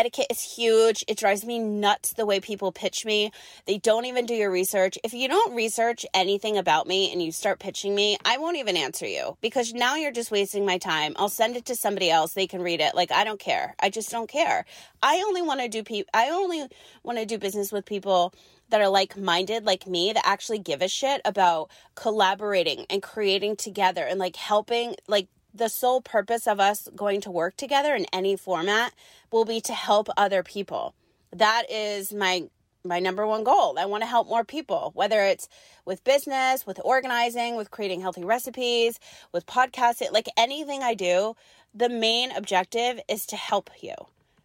etiquette 0.00 0.28
is 0.30 0.40
huge. 0.40 1.04
It 1.08 1.18
drives 1.18 1.44
me 1.44 1.58
nuts 1.58 2.14
the 2.14 2.24
way 2.24 2.40
people 2.40 2.72
pitch 2.72 3.04
me. 3.04 3.30
They 3.66 3.76
don't 3.76 4.06
even 4.06 4.24
do 4.24 4.32
your 4.32 4.50
research. 4.50 4.96
If 5.04 5.12
you 5.12 5.28
don't 5.28 5.54
research 5.54 6.06
anything 6.14 6.56
about 6.56 6.86
me 6.86 7.12
and 7.12 7.22
you 7.22 7.32
start 7.32 7.58
pitching 7.58 7.94
me, 7.94 8.16
I 8.24 8.38
won't 8.38 8.56
even 8.56 8.78
answer 8.78 9.06
you 9.06 9.36
because 9.42 9.74
now 9.74 9.96
you're 9.96 10.10
just 10.10 10.30
wasting 10.30 10.64
my 10.64 10.78
time. 10.78 11.12
I'll 11.16 11.28
send 11.28 11.54
it 11.54 11.66
to 11.66 11.76
somebody 11.76 12.10
else. 12.10 12.32
They 12.32 12.46
can 12.46 12.62
read 12.62 12.80
it. 12.80 12.94
Like 12.94 13.12
I 13.12 13.24
don't 13.24 13.38
care. 13.38 13.74
I 13.78 13.90
just 13.90 14.10
don't 14.10 14.30
care. 14.30 14.64
I 15.02 15.22
only 15.26 15.42
want 15.42 15.60
to 15.60 15.68
do 15.68 15.82
pe- 15.82 16.04
I 16.14 16.30
only 16.30 16.66
want 17.02 17.18
to 17.18 17.26
do 17.26 17.36
business 17.36 17.70
with 17.70 17.84
people 17.84 18.32
that 18.70 18.80
are 18.80 18.88
like 18.88 19.18
minded 19.18 19.66
like 19.66 19.86
me 19.86 20.14
that 20.14 20.26
actually 20.26 20.60
give 20.60 20.80
a 20.80 20.88
shit 20.88 21.20
about 21.26 21.70
collaborating 21.94 22.86
and 22.88 23.02
creating 23.02 23.56
together 23.56 24.02
and 24.02 24.18
like 24.18 24.36
helping 24.36 24.94
like 25.08 25.28
the 25.54 25.68
sole 25.68 26.00
purpose 26.00 26.46
of 26.46 26.60
us 26.60 26.88
going 26.94 27.20
to 27.22 27.30
work 27.30 27.56
together 27.56 27.94
in 27.94 28.06
any 28.12 28.36
format 28.36 28.94
will 29.30 29.44
be 29.44 29.60
to 29.62 29.72
help 29.72 30.08
other 30.16 30.42
people. 30.42 30.94
That 31.32 31.64
is 31.70 32.12
my 32.12 32.48
my 32.82 32.98
number 32.98 33.26
one 33.26 33.44
goal. 33.44 33.78
I 33.78 33.84
want 33.84 34.02
to 34.02 34.06
help 34.06 34.26
more 34.26 34.44
people, 34.44 34.92
whether 34.94 35.20
it's 35.20 35.48
with 35.84 36.02
business, 36.02 36.66
with 36.66 36.80
organizing, 36.82 37.56
with 37.56 37.70
creating 37.70 38.00
healthy 38.00 38.24
recipes, 38.24 38.98
with 39.32 39.44
podcasting, 39.44 40.12
like 40.12 40.28
anything 40.36 40.82
I 40.82 40.94
do, 40.94 41.36
the 41.74 41.90
main 41.90 42.30
objective 42.32 43.00
is 43.08 43.26
to 43.26 43.36
help 43.36 43.70
you. 43.82 43.94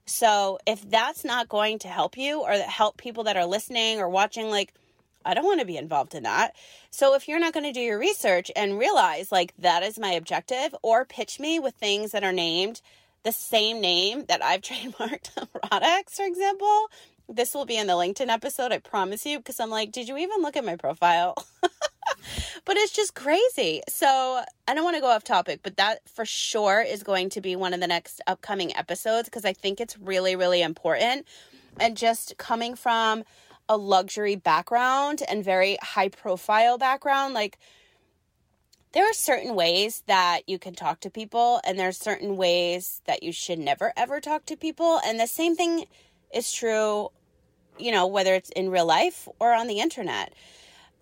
So, 0.05 0.59
if 0.67 0.87
that's 0.87 1.25
not 1.25 1.49
going 1.49 1.79
to 1.79 1.87
help 1.87 2.17
you 2.17 2.41
or 2.41 2.51
help 2.51 2.97
people 2.97 3.23
that 3.23 3.37
are 3.37 3.45
listening 3.45 3.99
or 3.99 4.07
watching 4.07 4.49
like 4.49 4.73
I 5.25 5.33
don't 5.33 5.45
want 5.45 5.59
to 5.59 5.65
be 5.65 5.77
involved 5.77 6.15
in 6.15 6.23
that. 6.23 6.55
So 6.91 7.15
if 7.15 7.27
you're 7.27 7.39
not 7.39 7.53
going 7.53 7.65
to 7.65 7.71
do 7.71 7.81
your 7.81 7.99
research 7.99 8.51
and 8.55 8.79
realize 8.79 9.31
like 9.31 9.53
that 9.59 9.83
is 9.83 9.99
my 9.99 10.11
objective 10.11 10.75
or 10.81 11.03
pitch 11.03 11.39
me 11.39 11.59
with 11.59 11.75
things 11.75 12.11
that 12.11 12.23
are 12.23 12.31
named 12.31 12.81
the 13.23 13.31
same 13.31 13.81
name 13.81 14.25
that 14.27 14.43
I've 14.43 14.61
trademarked 14.61 15.31
products, 15.69 16.17
for 16.17 16.25
example, 16.25 16.87
this 17.27 17.53
will 17.53 17.65
be 17.65 17.77
in 17.77 17.87
the 17.87 17.93
LinkedIn 17.93 18.27
episode, 18.27 18.71
I 18.71 18.77
promise 18.77 19.25
you, 19.25 19.39
because 19.39 19.59
I'm 19.59 19.71
like, 19.71 19.91
did 19.91 20.07
you 20.07 20.17
even 20.17 20.41
look 20.41 20.55
at 20.55 20.63
my 20.63 20.75
profile? 20.75 21.35
but 22.65 22.77
it's 22.77 22.91
just 22.91 23.15
crazy. 23.15 23.81
So 23.89 24.41
I 24.67 24.73
don't 24.73 24.83
want 24.83 24.95
to 24.95 25.01
go 25.01 25.09
off 25.09 25.23
topic, 25.23 25.61
but 25.63 25.77
that 25.77 26.07
for 26.07 26.25
sure 26.25 26.81
is 26.81 27.03
going 27.03 27.29
to 27.31 27.41
be 27.41 27.55
one 27.55 27.73
of 27.73 27.79
the 27.79 27.87
next 27.87 28.21
upcoming 28.27 28.75
episodes 28.75 29.27
because 29.27 29.45
I 29.45 29.53
think 29.53 29.81
it's 29.81 29.97
really, 29.97 30.35
really 30.35 30.61
important. 30.61 31.25
And 31.79 31.97
just 31.97 32.37
coming 32.37 32.75
from 32.75 33.23
a 33.67 33.77
luxury 33.77 34.35
background 34.35 35.21
and 35.27 35.43
very 35.43 35.77
high 35.81 36.09
profile 36.09 36.77
background, 36.77 37.33
like 37.33 37.57
there 38.93 39.09
are 39.09 39.13
certain 39.13 39.55
ways 39.55 40.03
that 40.07 40.41
you 40.47 40.57
can 40.57 40.73
talk 40.73 41.01
to 41.01 41.09
people, 41.09 41.59
and 41.65 41.77
there 41.77 41.89
are 41.89 41.91
certain 41.91 42.37
ways 42.37 43.01
that 43.05 43.23
you 43.23 43.31
should 43.31 43.59
never 43.59 43.91
ever 43.97 44.21
talk 44.21 44.45
to 44.45 44.55
people. 44.55 45.01
And 45.05 45.19
the 45.19 45.27
same 45.27 45.55
thing 45.55 45.85
is 46.33 46.51
true, 46.51 47.09
you 47.77 47.91
know, 47.91 48.07
whether 48.07 48.33
it's 48.33 48.49
in 48.51 48.69
real 48.69 48.85
life 48.85 49.27
or 49.39 49.53
on 49.53 49.67
the 49.67 49.79
internet. 49.79 50.33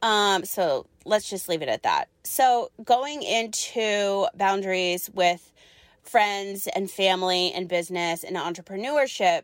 Um, 0.01 0.43
so 0.43 0.87
let's 1.05 1.29
just 1.29 1.47
leave 1.47 1.61
it 1.61 1.69
at 1.69 1.83
that. 1.83 2.09
So 2.23 2.71
going 2.83 3.23
into 3.23 4.27
boundaries 4.35 5.09
with 5.13 5.51
friends 6.01 6.67
and 6.67 6.89
family 6.89 7.51
and 7.53 7.67
business 7.67 8.23
and 8.23 8.35
entrepreneurship 8.35 9.43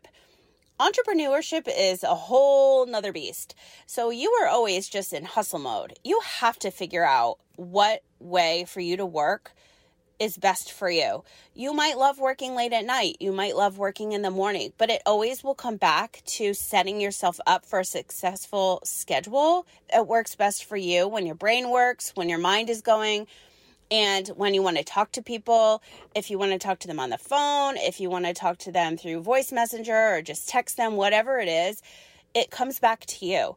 entrepreneurship 0.80 1.68
is 1.68 2.02
a 2.02 2.14
whole 2.14 2.86
nother 2.86 3.12
beast. 3.12 3.54
So 3.84 4.08
you 4.08 4.32
are 4.40 4.48
always 4.48 4.88
just 4.88 5.12
in 5.12 5.26
hustle 5.26 5.58
mode. 5.58 5.92
You 6.02 6.20
have 6.40 6.58
to 6.60 6.70
figure 6.70 7.04
out 7.04 7.38
what 7.56 8.02
way 8.18 8.64
for 8.66 8.80
you 8.80 8.96
to 8.96 9.04
work 9.04 9.52
is 10.18 10.38
best 10.38 10.72
for 10.72 10.90
you. 10.90 11.22
You 11.54 11.74
might 11.74 11.98
love 11.98 12.18
working 12.18 12.54
late 12.54 12.72
at 12.72 12.86
night. 12.86 13.16
You 13.20 13.32
might 13.32 13.56
love 13.56 13.76
working 13.76 14.12
in 14.12 14.22
the 14.22 14.30
morning, 14.30 14.72
but 14.78 14.90
it 14.90 15.02
always 15.04 15.44
will 15.44 15.54
come 15.54 15.76
back 15.76 16.22
to 16.26 16.54
setting 16.54 17.00
yourself 17.00 17.40
up 17.46 17.66
for 17.66 17.80
a 17.80 17.84
successful 17.84 18.80
schedule. 18.84 19.66
It 19.94 20.06
works 20.06 20.34
best 20.34 20.64
for 20.64 20.76
you 20.78 21.08
when 21.08 21.26
your 21.26 21.34
brain 21.34 21.70
works, 21.70 22.12
when 22.14 22.30
your 22.30 22.38
mind 22.38 22.70
is 22.70 22.80
going, 22.80 23.26
and 23.90 24.28
when 24.28 24.54
you 24.54 24.62
want 24.62 24.76
to 24.76 24.84
talk 24.84 25.12
to 25.12 25.22
people, 25.22 25.82
if 26.14 26.30
you 26.30 26.38
want 26.38 26.52
to 26.52 26.58
talk 26.58 26.78
to 26.80 26.88
them 26.88 27.00
on 27.00 27.10
the 27.10 27.18
phone, 27.18 27.76
if 27.76 28.00
you 28.00 28.08
want 28.08 28.24
to 28.26 28.32
talk 28.32 28.58
to 28.58 28.72
them 28.72 28.96
through 28.96 29.20
voice 29.20 29.50
messenger 29.50 30.14
or 30.14 30.22
just 30.22 30.48
text 30.48 30.76
them, 30.76 30.96
whatever 30.96 31.38
it 31.40 31.48
is, 31.48 31.82
it 32.34 32.50
comes 32.50 32.78
back 32.78 33.04
to 33.06 33.26
you. 33.26 33.56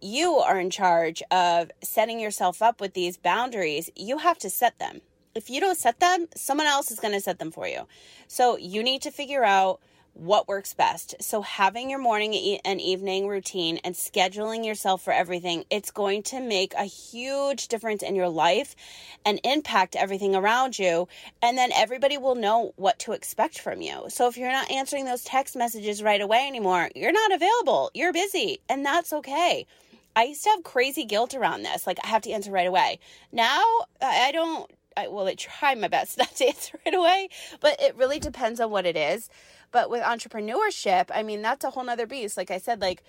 You 0.00 0.34
are 0.34 0.58
in 0.60 0.70
charge 0.70 1.22
of 1.30 1.70
setting 1.82 2.20
yourself 2.20 2.62
up 2.62 2.80
with 2.80 2.94
these 2.94 3.16
boundaries. 3.16 3.90
You 3.96 4.18
have 4.18 4.38
to 4.38 4.50
set 4.50 4.78
them. 4.78 5.00
If 5.34 5.48
you 5.50 5.60
don't 5.60 5.78
set 5.78 5.98
them, 5.98 6.28
someone 6.36 6.66
else 6.66 6.90
is 6.90 7.00
going 7.00 7.14
to 7.14 7.20
set 7.20 7.38
them 7.38 7.50
for 7.50 7.66
you. 7.66 7.86
So 8.28 8.56
you 8.58 8.82
need 8.82 9.02
to 9.02 9.10
figure 9.10 9.44
out 9.44 9.80
what 10.14 10.48
works 10.48 10.74
best. 10.74 11.14
So, 11.20 11.42
having 11.42 11.90
your 11.90 11.98
morning 11.98 12.58
and 12.64 12.80
evening 12.80 13.28
routine 13.28 13.78
and 13.84 13.94
scheduling 13.94 14.64
yourself 14.64 15.02
for 15.02 15.12
everything, 15.12 15.64
it's 15.70 15.90
going 15.90 16.22
to 16.24 16.40
make 16.40 16.74
a 16.74 16.84
huge 16.84 17.68
difference 17.68 18.02
in 18.02 18.14
your 18.14 18.28
life 18.28 18.76
and 19.24 19.40
impact 19.44 19.96
everything 19.96 20.34
around 20.34 20.78
you. 20.78 21.08
And 21.40 21.56
then 21.56 21.70
everybody 21.74 22.18
will 22.18 22.34
know 22.34 22.72
what 22.76 22.98
to 23.00 23.12
expect 23.12 23.58
from 23.58 23.80
you. 23.80 24.04
So, 24.08 24.28
if 24.28 24.36
you're 24.36 24.52
not 24.52 24.70
answering 24.70 25.04
those 25.04 25.24
text 25.24 25.56
messages 25.56 26.02
right 26.02 26.20
away 26.20 26.46
anymore, 26.46 26.90
you're 26.94 27.12
not 27.12 27.32
available, 27.32 27.90
you're 27.94 28.12
busy, 28.12 28.60
and 28.68 28.84
that's 28.84 29.12
okay. 29.12 29.66
I 30.14 30.24
used 30.24 30.44
to 30.44 30.50
have 30.50 30.62
crazy 30.62 31.04
guilt 31.04 31.34
around 31.34 31.62
this. 31.62 31.86
Like, 31.86 31.98
I 32.04 32.08
have 32.08 32.22
to 32.22 32.30
answer 32.30 32.50
right 32.50 32.66
away. 32.66 32.98
Now, 33.32 33.62
I 34.00 34.30
don't. 34.32 34.70
I, 34.94 35.08
well, 35.08 35.26
I 35.26 35.34
try 35.34 35.74
my 35.74 35.88
best 35.88 36.18
not 36.18 36.34
to 36.36 36.46
answer 36.46 36.78
right 36.84 36.94
away, 36.94 37.30
but 37.60 37.80
it 37.80 37.96
really 37.96 38.18
depends 38.18 38.60
on 38.60 38.70
what 38.70 38.84
it 38.84 38.96
is. 38.96 39.30
But 39.72 39.90
with 39.90 40.02
entrepreneurship, 40.02 41.06
I 41.12 41.22
mean, 41.22 41.42
that's 41.42 41.64
a 41.64 41.70
whole 41.70 41.84
nother 41.84 42.06
beast. 42.06 42.36
Like 42.36 42.50
I 42.50 42.58
said, 42.58 42.80
like 42.80 43.02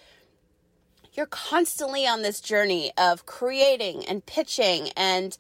you're 1.13 1.26
constantly 1.28 2.08
on 2.08 2.21
this 2.21 2.41
journey 2.41 2.91
of 2.97 3.26
creating 3.26 4.06
and 4.06 4.26
pitching 4.26 4.89
and 4.97 5.38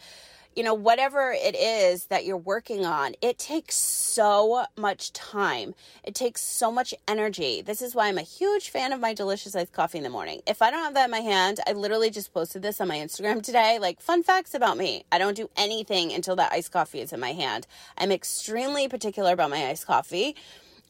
you 0.55 0.61
know 0.61 0.75
whatever 0.75 1.31
it 1.35 1.55
is 1.55 2.05
that 2.05 2.25
you're 2.25 2.37
working 2.37 2.85
on 2.85 3.15
it 3.21 3.39
takes 3.39 3.75
so 3.75 4.65
much 4.77 5.11
time. 5.13 5.73
It 6.03 6.13
takes 6.13 6.41
so 6.41 6.71
much 6.71 6.93
energy. 7.07 7.63
This 7.63 7.81
is 7.81 7.95
why 7.95 8.07
i'm 8.07 8.19
a 8.19 8.21
huge 8.21 8.69
fan 8.69 8.93
of 8.93 8.99
my 8.99 9.15
delicious 9.15 9.55
iced 9.55 9.73
coffee 9.73 9.97
in 9.97 10.03
the 10.03 10.11
morning. 10.11 10.41
If 10.45 10.61
i 10.61 10.69
don't 10.69 10.83
have 10.83 10.93
that 10.93 11.05
in 11.05 11.11
my 11.11 11.21
hand 11.21 11.59
i 11.65 11.71
literally 11.71 12.11
just 12.11 12.33
posted 12.33 12.61
this 12.61 12.79
on 12.79 12.87
my 12.87 12.97
instagram 12.97 13.41
today. 13.41 13.79
Like 13.81 13.99
fun 13.99 14.21
facts 14.21 14.53
about 14.53 14.77
me. 14.77 15.05
I 15.11 15.17
don't 15.17 15.35
do 15.35 15.49
anything 15.57 16.13
until 16.13 16.35
that 16.35 16.51
iced 16.51 16.71
coffee 16.71 17.01
is 17.01 17.13
in 17.13 17.19
my 17.19 17.33
hand. 17.33 17.65
I'm 17.97 18.11
extremely 18.11 18.87
particular 18.87 19.33
about 19.33 19.49
my 19.49 19.69
iced 19.69 19.87
coffee 19.87 20.35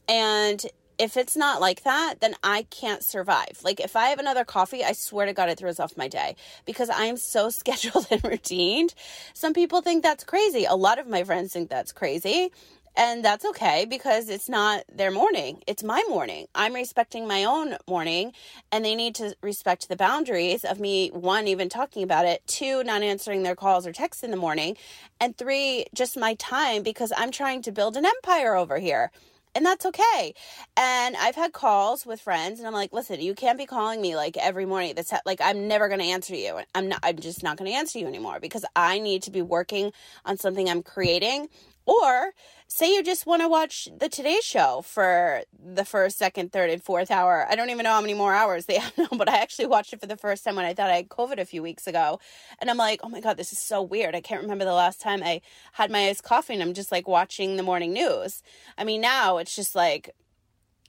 and 0.08 0.66
if 0.98 1.18
it's 1.18 1.36
not 1.36 1.60
like 1.60 1.84
that, 1.84 2.16
then 2.22 2.36
I 2.44 2.63
can't 2.70 3.04
survive. 3.04 3.60
Like 3.63 3.80
if 3.80 3.96
I 3.96 4.08
have 4.08 4.20
another 4.20 4.46
coffee, 4.46 4.84
I 4.84 4.94
swear 4.94 5.26
to 5.26 5.34
God, 5.34 5.50
it 5.50 5.58
throws 5.58 5.80
off 5.80 5.98
my 5.98 6.08
day 6.08 6.36
because 6.66 6.89
I 6.89 7.06
am 7.06 7.18
so 7.18 7.50
scheduled 7.62 8.08
and 8.12 8.22
routined. 8.24 8.94
Some 9.34 9.54
people 9.54 9.82
think 9.82 10.04
that's 10.04 10.24
crazy. 10.24 10.66
A 10.66 10.76
lot 10.76 11.00
of 11.00 11.08
my 11.08 11.24
friends 11.24 11.54
think 11.54 11.70
that's 11.70 11.92
crazy. 11.92 12.52
And 12.96 13.26
that's 13.26 13.44
okay 13.44 13.88
because 13.89 14.30
it's 14.30 14.48
not 14.48 14.84
their 14.88 15.10
morning. 15.10 15.63
It's 15.66 15.84
my 15.84 16.04
morning. 16.08 16.46
I'm 16.54 16.76
respecting 16.76 17.28
my 17.28 17.44
own 17.44 17.76
morning 17.88 18.34
and 18.72 18.86
they 18.86 18.94
need 18.94 19.16
to 19.16 19.36
respect 19.42 19.89
the 19.89 19.96
boundaries 19.96 20.63
of 20.63 20.80
me, 20.80 21.10
one, 21.10 21.48
even 21.48 21.70
talking 21.70 22.04
about 22.04 22.28
it, 22.28 22.46
two, 22.46 22.84
not 22.84 23.02
answering 23.02 23.42
their 23.42 23.56
calls 23.56 23.88
or 23.88 23.94
texts 23.94 24.24
in 24.24 24.30
the 24.30 24.38
morning, 24.38 24.78
and 25.20 25.36
three, 25.36 25.88
just 25.96 26.16
my 26.18 26.36
time 26.36 26.84
because 26.84 27.12
I'm 27.18 27.32
trying 27.32 27.63
to 27.63 27.72
build 27.72 27.98
an 27.98 28.06
empire 28.06 28.56
over 28.56 28.78
here 28.78 29.12
and 29.56 29.66
that's 29.66 29.86
okay. 29.86 30.34
And 30.78 31.16
I've 31.18 31.36
had 31.36 31.54
calls 31.54 32.06
with 32.06 32.22
friends 32.22 32.60
and 32.60 32.68
I'm 32.68 32.74
like, 32.74 32.94
listen, 32.94 33.22
you 33.22 33.36
can't 33.36 33.58
be 33.58 33.66
calling 33.66 34.02
me 34.02 34.16
like 34.16 34.38
every 34.38 34.66
morning. 34.66 34.96
That's 34.96 35.13
like 35.26 35.42
I'm 35.42 35.68
never 35.68 35.88
going 35.88 36.00
to 36.00 36.08
answer 36.08 36.36
you. 36.36 36.60
I'm 36.76 36.89
not 36.89 37.00
I'm 37.04 37.20
just 37.20 37.44
not 37.44 37.58
going 37.58 37.70
to 37.72 37.78
answer 37.78 38.00
you 38.00 38.08
anymore 38.08 38.39
because 38.39 38.66
I 38.76 39.00
need 39.00 39.24
to 39.24 39.32
be 39.32 39.42
working 39.42 39.92
on 40.26 40.38
something 40.38 40.70
I'm 40.70 40.84
creating 40.84 41.50
or 41.86 42.32
say 42.74 42.92
you 42.92 43.04
just 43.04 43.28
want 43.28 43.44
to 43.44 43.48
watch 43.48 43.88
the 44.00 44.10
Today 44.10 44.40
Show 44.42 44.82
for 44.82 45.44
the 45.64 45.86
first, 45.86 46.18
second, 46.18 46.52
third, 46.52 46.72
and 46.72 46.84
fourth 46.84 47.12
hour. 47.12 47.46
I 47.48 47.56
don't 47.56 47.70
even 47.70 47.84
know 47.84 47.92
how 47.92 48.02
many 48.02 48.16
more 48.16 48.34
hours 48.34 48.66
they 48.66 48.78
have 48.80 48.98
now, 48.98 49.10
but 49.12 49.30
I 49.30 49.38
actually 49.38 49.68
watched 49.68 49.94
it 49.94 50.00
for 50.00 50.08
the 50.08 50.18
first 50.18 50.44
time 50.44 50.56
when 50.56 50.66
I 50.66 50.74
thought 50.74 50.90
I 50.90 50.96
had 50.96 51.10
COVID 51.10 51.40
a 51.40 51.46
few 51.46 51.62
weeks 51.62 51.86
ago. 51.86 52.20
And 52.60 52.72
I'm 52.72 52.78
like, 52.78 53.02
oh 53.04 53.10
my 53.10 53.22
God, 53.22 53.38
this 53.38 53.52
is 53.52 53.60
so 53.60 53.84
weird. 53.84 54.16
I 54.16 54.22
can't 54.22 54.42
remember 54.42 54.66
the 54.66 54.74
last 54.74 55.00
time 55.00 55.22
I 55.22 55.42
had 55.74 55.92
my 55.92 56.16
coffee 56.24 56.56
and 56.56 56.64
I'm 56.64 56.74
just 56.74 56.92
like 56.92 57.08
watching 57.08 57.58
the 57.58 57.64
morning 57.64 57.94
news. 57.94 58.42
I 58.76 58.84
mean, 58.84 59.02
now 59.02 59.38
it's 59.38 59.56
just 59.56 59.76
like, 59.76 60.10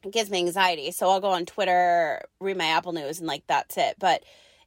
it 0.03 0.13
gives 0.13 0.31
me 0.31 0.39
anxiety. 0.39 0.91
So 0.91 1.11
I'll 1.11 1.21
go 1.21 1.29
on 1.29 1.45
Twitter, 1.45 2.23
read 2.41 2.57
my 2.57 2.67
Apple 2.67 2.93
News, 2.93 3.19
and 3.19 3.29
like 3.29 3.47
that's 3.47 3.77
it. 3.77 3.97
But 3.99 4.23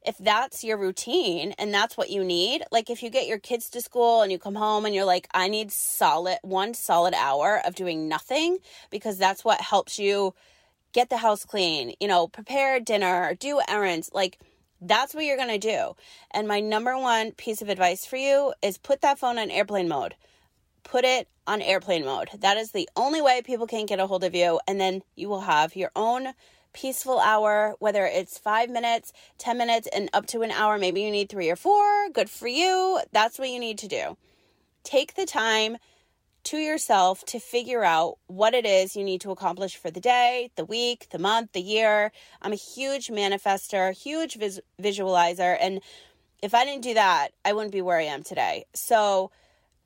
if 0.07 0.17
that's 0.17 0.63
your 0.63 0.77
routine 0.77 1.53
and 1.59 1.73
that's 1.73 1.97
what 1.97 2.09
you 2.09 2.23
need, 2.23 2.63
like 2.71 2.89
if 2.89 3.03
you 3.03 3.09
get 3.09 3.27
your 3.27 3.37
kids 3.37 3.69
to 3.71 3.81
school 3.81 4.21
and 4.21 4.31
you 4.31 4.39
come 4.39 4.55
home 4.55 4.85
and 4.85 4.95
you're 4.95 5.05
like, 5.05 5.27
I 5.33 5.49
need 5.49 5.69
solid 5.69 6.39
one 6.43 6.73
solid 6.73 7.13
hour 7.13 7.61
of 7.65 7.75
doing 7.75 8.07
nothing 8.07 8.59
because 8.89 9.17
that's 9.17 9.43
what 9.43 9.59
helps 9.59 9.99
you 9.99 10.33
get 10.93 11.09
the 11.09 11.17
house 11.17 11.43
clean, 11.43 11.93
you 11.99 12.07
know, 12.07 12.27
prepare 12.27 12.79
dinner, 12.79 13.35
do 13.37 13.59
errands, 13.67 14.09
like 14.13 14.39
that's 14.79 15.13
what 15.13 15.25
you're 15.25 15.37
going 15.37 15.59
to 15.59 15.75
do. 15.75 15.95
And 16.31 16.47
my 16.47 16.61
number 16.61 16.97
one 16.97 17.33
piece 17.33 17.61
of 17.61 17.67
advice 17.67 18.05
for 18.05 18.15
you 18.15 18.53
is 18.61 18.77
put 18.77 19.01
that 19.01 19.19
phone 19.19 19.37
on 19.37 19.51
airplane 19.51 19.89
mode. 19.89 20.15
Put 20.83 21.03
it 21.03 21.27
on 21.45 21.61
airplane 21.61 22.05
mode. 22.05 22.29
That 22.39 22.55
is 22.55 22.71
the 22.71 22.87
only 22.95 23.21
way 23.21 23.41
people 23.41 23.67
can't 23.67 23.89
get 23.89 23.99
a 23.99 24.07
hold 24.07 24.23
of 24.23 24.33
you. 24.33 24.61
And 24.67 24.79
then 24.79 25.01
you 25.15 25.27
will 25.27 25.41
have 25.41 25.75
your 25.75 25.91
own 25.97 26.33
peaceful 26.77 27.19
hour, 27.19 27.75
whether 27.79 28.05
it's 28.05 28.37
five 28.37 28.69
minutes, 28.69 29.11
10 29.39 29.57
minutes, 29.57 29.87
and 29.91 30.11
up 30.13 30.27
to 30.27 30.43
an 30.43 30.51
hour. 30.51 30.77
Maybe 30.77 31.01
you 31.01 31.09
need 31.09 31.27
three 31.27 31.49
or 31.49 31.55
four. 31.55 32.07
Good 32.13 32.29
for 32.29 32.47
you. 32.47 33.01
That's 33.11 33.39
what 33.39 33.49
you 33.49 33.59
need 33.59 33.79
to 33.79 33.87
do. 33.87 34.15
Take 34.83 35.15
the 35.15 35.25
time 35.25 35.77
to 36.43 36.57
yourself 36.57 37.25
to 37.25 37.39
figure 37.39 37.83
out 37.83 38.19
what 38.27 38.53
it 38.53 38.63
is 38.63 38.95
you 38.95 39.03
need 39.03 39.21
to 39.21 39.31
accomplish 39.31 39.75
for 39.75 39.89
the 39.89 39.99
day, 39.99 40.51
the 40.55 40.65
week, 40.65 41.07
the 41.09 41.17
month, 41.17 41.53
the 41.53 41.61
year. 41.61 42.11
I'm 42.43 42.53
a 42.53 42.55
huge 42.55 43.07
manifester, 43.07 43.91
huge 43.91 44.35
vis- 44.35 44.61
visualizer. 44.79 45.57
And 45.59 45.81
if 46.43 46.53
I 46.53 46.63
didn't 46.63 46.83
do 46.83 46.93
that, 46.93 47.29
I 47.43 47.53
wouldn't 47.53 47.73
be 47.73 47.81
where 47.81 47.97
I 47.97 48.03
am 48.03 48.21
today. 48.21 48.65
So, 48.75 49.31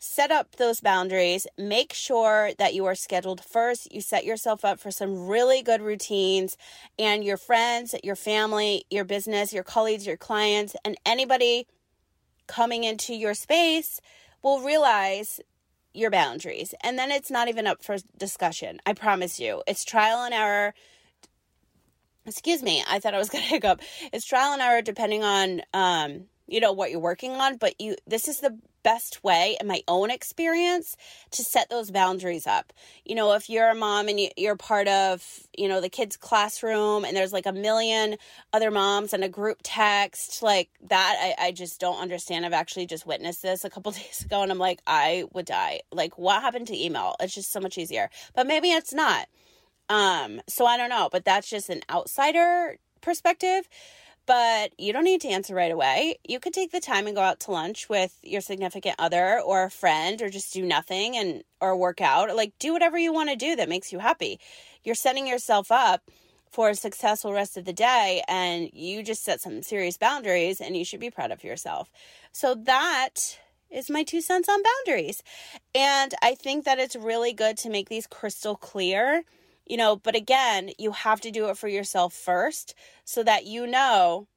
set 0.04 0.32
up 0.32 0.56
those 0.56 0.82
boundaries. 0.82 1.46
Make 1.60 1.94
sure 1.94 2.52
that 2.58 2.74
you 2.74 2.86
are 2.86 2.96
scheduled 2.96 3.44
first. 3.44 3.94
You 3.94 4.02
set 4.02 4.26
yourself 4.26 4.66
up 4.66 4.80
for 4.80 4.90
some 4.90 5.28
really 5.28 5.62
good 5.62 5.80
routines, 5.80 6.58
and 6.98 7.24
your 7.24 7.38
friends, 7.38 7.94
your 8.04 8.16
family, 8.16 8.84
your 8.90 9.06
business, 9.06 9.54
your 9.54 9.64
colleagues, 9.64 10.08
your 10.08 10.18
clients, 10.18 10.76
and 10.84 10.98
anybody 11.06 11.68
coming 12.48 12.84
into 12.84 13.14
your 13.14 13.36
space 13.36 14.02
will 14.42 14.62
realize 14.62 15.40
your 15.94 16.10
boundaries. 16.10 16.74
And 16.84 16.98
then 16.98 17.12
it's 17.12 17.30
not 17.30 17.48
even 17.48 17.68
up 17.68 17.84
for 17.84 17.98
discussion. 18.18 18.80
I 18.88 18.94
promise 18.94 19.40
you. 19.40 19.62
It's 19.68 19.86
trial 19.86 20.24
and 20.24 20.34
error. 20.34 20.74
Excuse 22.26 22.64
me. 22.64 22.84
I 22.90 23.00
thought 23.00 23.14
I 23.14 23.20
was 23.20 23.30
going 23.32 23.44
to 23.44 23.50
hiccup. 23.50 23.82
It's 24.12 24.26
trial 24.26 24.54
and 24.54 24.64
error 24.64 24.82
depending 24.82 25.24
on 25.24 25.62
um 25.76 26.24
you 26.48 26.60
know 26.60 26.74
what 26.74 26.92
you're 26.92 27.00
working 27.00 27.32
on, 27.32 27.58
but 27.58 27.80
you 27.80 27.96
this 28.08 28.28
is 28.28 28.40
the 28.40 28.58
best 28.84 29.24
way 29.24 29.58
in 29.60 29.68
my 29.68 29.82
own 29.88 30.12
experience 30.12 30.96
to 31.32 31.44
set 31.44 31.70
those 31.70 31.92
boundaries 31.92 32.48
up. 32.48 32.74
You 33.06 33.16
know, 33.16 33.34
if 33.34 33.50
you're 33.50 33.70
a 33.70 33.76
mom 33.76 34.08
and 34.08 34.20
you're 34.38 34.56
part 34.56 34.88
of, 34.88 35.24
you 35.58 35.68
know, 35.68 35.82
the 35.82 35.90
kids' 35.90 36.18
classroom 36.18 37.06
and 37.06 37.16
there's 37.16 37.34
like 37.34 37.46
a 37.46 37.54
million 37.54 38.18
other 38.54 38.72
moms 38.72 39.14
and 39.14 39.24
a 39.24 39.30
group 39.30 39.60
text 39.64 40.42
like 40.42 40.70
that, 40.90 41.36
I, 41.40 41.48
I 41.48 41.52
just 41.52 41.80
don't 41.80 42.00
understand. 42.00 42.46
I've 42.46 42.54
actually 42.54 42.86
just 42.86 43.06
witnessed 43.06 43.42
this 43.42 43.64
a 43.64 43.70
couple 43.70 43.92
days 43.92 44.24
ago 44.26 44.42
and 44.42 44.52
I'm 44.52 44.60
like, 44.60 44.82
I 44.88 45.26
would 45.34 45.46
die. 45.46 45.82
Like, 45.92 46.18
what 46.18 46.42
happened 46.42 46.68
to 46.68 46.78
email? 46.78 47.16
It's 47.20 47.34
just 47.34 47.52
so 47.52 47.60
much 47.60 47.78
easier. 47.78 48.10
But 48.36 48.48
maybe 48.48 48.72
it's 48.72 48.94
not. 48.94 49.28
Um, 49.90 50.42
so 50.48 50.66
I 50.66 50.78
don't 50.78 50.90
know, 50.90 51.10
but 51.12 51.26
that's 51.26 51.50
just 51.50 51.70
an 51.70 51.82
outsider 51.90 52.78
perspective 53.02 53.68
but 54.26 54.72
you 54.78 54.94
don't 54.94 55.04
need 55.04 55.22
to 55.22 55.30
answer 55.30 55.56
right 55.56 55.72
away. 55.72 56.18
You 56.28 56.40
could 56.40 56.54
take 56.54 56.72
the 56.72 56.80
time 56.80 57.08
and 57.08 57.16
go 57.16 57.22
out 57.22 57.40
to 57.42 57.52
lunch 57.52 57.90
with 57.90 58.18
your 58.24 58.42
significant 58.42 58.96
other 59.00 59.40
or 59.40 59.64
a 59.64 59.72
friend 59.72 60.22
or 60.22 60.30
just 60.30 60.54
do 60.54 60.64
nothing 60.66 61.18
and 61.18 61.44
or 61.60 61.76
work 61.76 62.02
out. 62.02 62.36
Like 62.36 62.54
do 62.60 62.74
whatever 62.74 62.98
you 62.98 63.14
want 63.14 63.30
to 63.30 63.36
do 63.36 63.56
that 63.56 63.70
makes 63.70 63.92
you 63.92 64.00
happy. 64.00 64.40
You're 64.84 64.96
setting 64.96 65.28
yourself 65.28 65.72
up 65.72 66.02
for 66.52 66.70
a 66.70 66.76
successful 66.76 67.34
rest 67.34 67.58
of 67.58 67.66
the 67.66 67.74
day 67.74 68.22
and 68.28 68.70
you 68.74 69.04
just 69.04 69.24
set 69.24 69.42
some 69.42 69.64
serious 69.64 69.98
boundaries 69.98 70.60
and 70.60 70.76
you 70.76 70.86
should 70.86 71.00
be 71.00 71.10
proud 71.10 71.32
of 71.32 71.44
yourself. 71.44 71.90
So 72.32 72.56
that 72.56 73.40
is 73.70 73.90
my 73.90 74.04
two 74.04 74.22
cents 74.22 74.50
on 74.50 74.62
boundaries. 74.62 75.24
And 75.74 76.14
I 76.22 76.36
think 76.36 76.66
that 76.66 76.78
it's 76.78 76.96
really 76.96 77.34
good 77.34 77.58
to 77.60 77.70
make 77.70 77.90
these 77.90 78.06
crystal 78.06 78.56
clear 78.56 79.24
You 79.66 79.78
know, 79.78 79.96
but 79.96 80.16
again, 80.16 80.72
you 80.78 80.92
have 80.92 81.22
to 81.22 81.32
do 81.32 81.50
it 81.50 81.58
for 81.58 81.68
yourself 81.68 82.14
first 82.14 82.76
so 83.06 83.24
that 83.24 83.46
you 83.46 83.66
know 83.68 84.28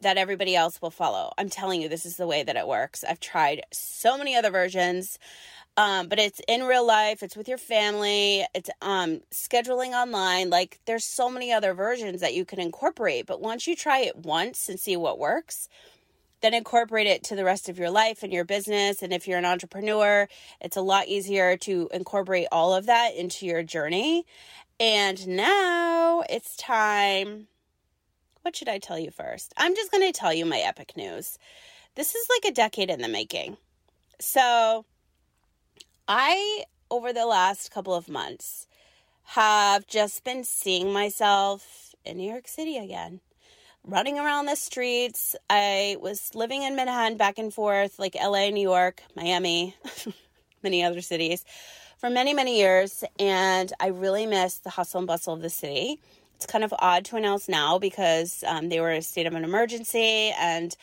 that 0.00 0.18
everybody 0.18 0.56
else 0.56 0.82
will 0.82 0.90
follow. 0.90 1.32
I'm 1.38 1.48
telling 1.48 1.80
you, 1.80 1.88
this 1.88 2.04
is 2.04 2.16
the 2.16 2.26
way 2.26 2.42
that 2.42 2.56
it 2.56 2.66
works. 2.66 3.04
I've 3.08 3.20
tried 3.20 3.62
so 3.72 4.18
many 4.18 4.34
other 4.36 4.50
versions. 4.50 5.18
Um, 5.76 6.08
but 6.08 6.18
it's 6.18 6.40
in 6.48 6.64
real 6.64 6.86
life, 6.86 7.22
it's 7.22 7.36
with 7.36 7.48
your 7.48 7.56
family, 7.56 8.44
it's 8.54 8.68
um 8.82 9.20
scheduling 9.32 9.92
online. 9.92 10.50
Like 10.50 10.80
there's 10.84 11.04
so 11.04 11.30
many 11.30 11.50
other 11.50 11.72
versions 11.72 12.20
that 12.20 12.34
you 12.34 12.44
can 12.44 12.60
incorporate. 12.60 13.24
But 13.26 13.40
once 13.40 13.66
you 13.66 13.74
try 13.74 14.00
it 14.00 14.16
once 14.16 14.68
and 14.68 14.78
see 14.78 14.96
what 14.98 15.18
works, 15.18 15.68
then 16.42 16.54
incorporate 16.54 17.06
it 17.06 17.22
to 17.24 17.36
the 17.36 17.44
rest 17.44 17.68
of 17.68 17.78
your 17.78 17.90
life 17.90 18.22
and 18.22 18.32
your 18.32 18.44
business. 18.44 19.02
And 19.02 19.12
if 19.12 19.26
you're 19.26 19.38
an 19.38 19.44
entrepreneur, 19.44 20.28
it's 20.60 20.76
a 20.76 20.82
lot 20.82 21.08
easier 21.08 21.56
to 21.58 21.88
incorporate 21.92 22.48
all 22.52 22.74
of 22.74 22.86
that 22.86 23.14
into 23.14 23.46
your 23.46 23.62
journey. 23.62 24.26
And 24.78 25.26
now 25.28 26.24
it's 26.28 26.56
time. 26.56 27.46
What 28.42 28.56
should 28.56 28.68
I 28.68 28.78
tell 28.78 28.98
you 28.98 29.10
first? 29.10 29.54
I'm 29.56 29.74
just 29.76 29.92
going 29.92 30.04
to 30.04 30.18
tell 30.18 30.34
you 30.34 30.44
my 30.44 30.58
epic 30.58 30.96
news. 30.96 31.38
This 31.94 32.14
is 32.14 32.26
like 32.28 32.50
a 32.50 32.54
decade 32.54 32.90
in 32.90 33.00
the 33.00 33.08
making. 33.08 33.56
So, 34.18 34.84
I, 36.08 36.64
over 36.90 37.12
the 37.12 37.26
last 37.26 37.70
couple 37.70 37.94
of 37.94 38.08
months, 38.08 38.66
have 39.24 39.86
just 39.86 40.24
been 40.24 40.42
seeing 40.42 40.92
myself 40.92 41.94
in 42.04 42.16
New 42.16 42.28
York 42.28 42.48
City 42.48 42.76
again, 42.76 43.20
running 43.86 44.18
around 44.18 44.46
the 44.46 44.56
streets. 44.56 45.34
I 45.50 45.96
was 46.00 46.34
living 46.34 46.62
in 46.62 46.76
Manhattan 46.76 47.16
back 47.16 47.38
and 47.38 47.52
forth, 47.52 47.98
like 47.98 48.14
LA, 48.14 48.50
New 48.50 48.62
York, 48.62 49.02
Miami, 49.16 49.76
many 50.62 50.84
other 50.84 51.00
cities, 51.00 51.44
for 51.98 52.10
many, 52.10 52.34
many 52.34 52.58
years. 52.58 53.04
And 53.18 53.72
I 53.80 53.88
really 53.88 54.26
miss 54.26 54.58
the 54.58 54.70
hustle 54.70 54.98
and 54.98 55.06
bustle 55.06 55.34
of 55.34 55.42
the 55.42 55.50
city. 55.50 56.00
It's 56.36 56.46
kind 56.46 56.64
of 56.64 56.74
odd 56.78 57.04
to 57.06 57.16
announce 57.16 57.48
now 57.48 57.78
because 57.78 58.44
um, 58.46 58.68
they 58.68 58.80
were 58.80 58.90
in 58.90 58.98
a 58.98 59.02
state 59.02 59.26
of 59.26 59.34
an 59.34 59.44
emergency 59.44 60.32
and 60.38 60.76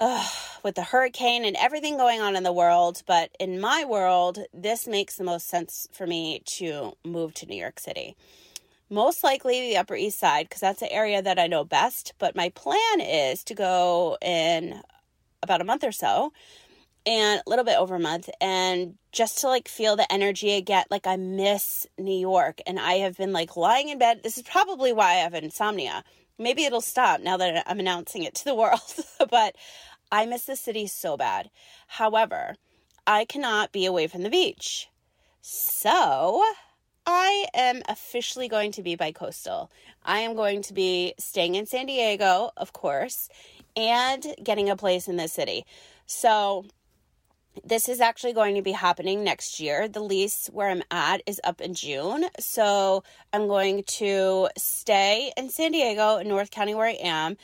uh, 0.00 0.26
with 0.62 0.74
the 0.74 0.82
hurricane 0.82 1.44
and 1.44 1.56
everything 1.56 1.96
going 1.96 2.20
on 2.20 2.36
in 2.36 2.42
the 2.42 2.52
world. 2.52 3.02
But 3.06 3.30
in 3.38 3.60
my 3.60 3.84
world, 3.84 4.38
this 4.52 4.86
makes 4.86 5.16
the 5.16 5.24
most 5.24 5.48
sense 5.48 5.88
for 5.92 6.06
me 6.06 6.42
to 6.46 6.96
move 7.04 7.34
to 7.34 7.46
New 7.46 7.56
York 7.56 7.78
City. 7.78 8.16
Most 8.90 9.24
likely 9.24 9.60
the 9.60 9.76
Upper 9.76 9.96
East 9.96 10.18
Side, 10.18 10.46
because 10.48 10.60
that's 10.60 10.80
the 10.80 10.92
area 10.92 11.22
that 11.22 11.38
I 11.38 11.46
know 11.46 11.64
best. 11.64 12.14
But 12.18 12.36
my 12.36 12.50
plan 12.50 13.00
is 13.00 13.42
to 13.44 13.54
go 13.54 14.18
in 14.20 14.80
about 15.42 15.60
a 15.60 15.64
month 15.64 15.84
or 15.84 15.92
so 15.92 16.32
and 17.06 17.42
a 17.46 17.50
little 17.50 17.64
bit 17.64 17.78
over 17.78 17.96
a 17.96 18.00
month 18.00 18.30
and 18.40 18.94
just 19.12 19.38
to 19.40 19.48
like 19.48 19.68
feel 19.68 19.94
the 19.94 20.10
energy 20.10 20.52
again 20.52 20.84
like 20.90 21.06
i 21.06 21.16
miss 21.16 21.86
new 21.98 22.18
york 22.18 22.62
and 22.66 22.80
i 22.80 22.94
have 22.94 23.14
been 23.18 23.30
like 23.30 23.58
lying 23.58 23.90
in 23.90 23.98
bed 23.98 24.22
this 24.22 24.38
is 24.38 24.42
probably 24.44 24.90
why 24.90 25.10
i 25.10 25.16
have 25.16 25.34
insomnia 25.34 26.02
maybe 26.38 26.64
it'll 26.64 26.80
stop 26.80 27.20
now 27.20 27.36
that 27.36 27.62
i'm 27.66 27.78
announcing 27.78 28.22
it 28.22 28.34
to 28.34 28.46
the 28.46 28.54
world 28.54 28.80
but 29.28 29.54
I 30.14 30.26
miss 30.26 30.44
the 30.44 30.54
city 30.54 30.86
so 30.86 31.16
bad. 31.16 31.50
However, 31.88 32.54
I 33.04 33.24
cannot 33.24 33.72
be 33.72 33.84
away 33.84 34.06
from 34.06 34.22
the 34.22 34.30
beach. 34.30 34.88
So, 35.40 36.44
I 37.06 37.46
am 37.54 37.82
officially 37.88 38.48
going 38.48 38.72
to 38.72 38.82
be 38.82 38.96
bi-coastal. 38.96 39.70
I 40.04 40.20
am 40.20 40.34
going 40.34 40.62
to 40.62 40.72
be 40.72 41.14
staying 41.18 41.54
in 41.54 41.66
San 41.66 41.86
Diego, 41.86 42.50
of 42.56 42.72
course, 42.72 43.28
and 43.76 44.24
getting 44.42 44.70
a 44.70 44.76
place 44.76 45.06
in 45.06 45.16
the 45.16 45.28
city. 45.28 45.66
So, 46.06 46.64
this 47.62 47.88
is 47.88 48.00
actually 48.00 48.32
going 48.32 48.56
to 48.56 48.62
be 48.62 48.72
happening 48.72 49.22
next 49.22 49.60
year. 49.60 49.86
The 49.86 50.00
lease 50.00 50.50
where 50.52 50.68
I'm 50.68 50.82
at 50.90 51.22
is 51.24 51.40
up 51.44 51.60
in 51.60 51.74
June. 51.74 52.24
So 52.40 53.04
I'm 53.32 53.46
going 53.46 53.84
to 53.84 54.48
stay 54.56 55.32
in 55.36 55.50
San 55.50 55.70
Diego, 55.70 56.16
in 56.16 56.26
North 56.26 56.50
County, 56.50 56.74
where 56.74 56.88
I 56.88 56.98
am. 57.00 57.36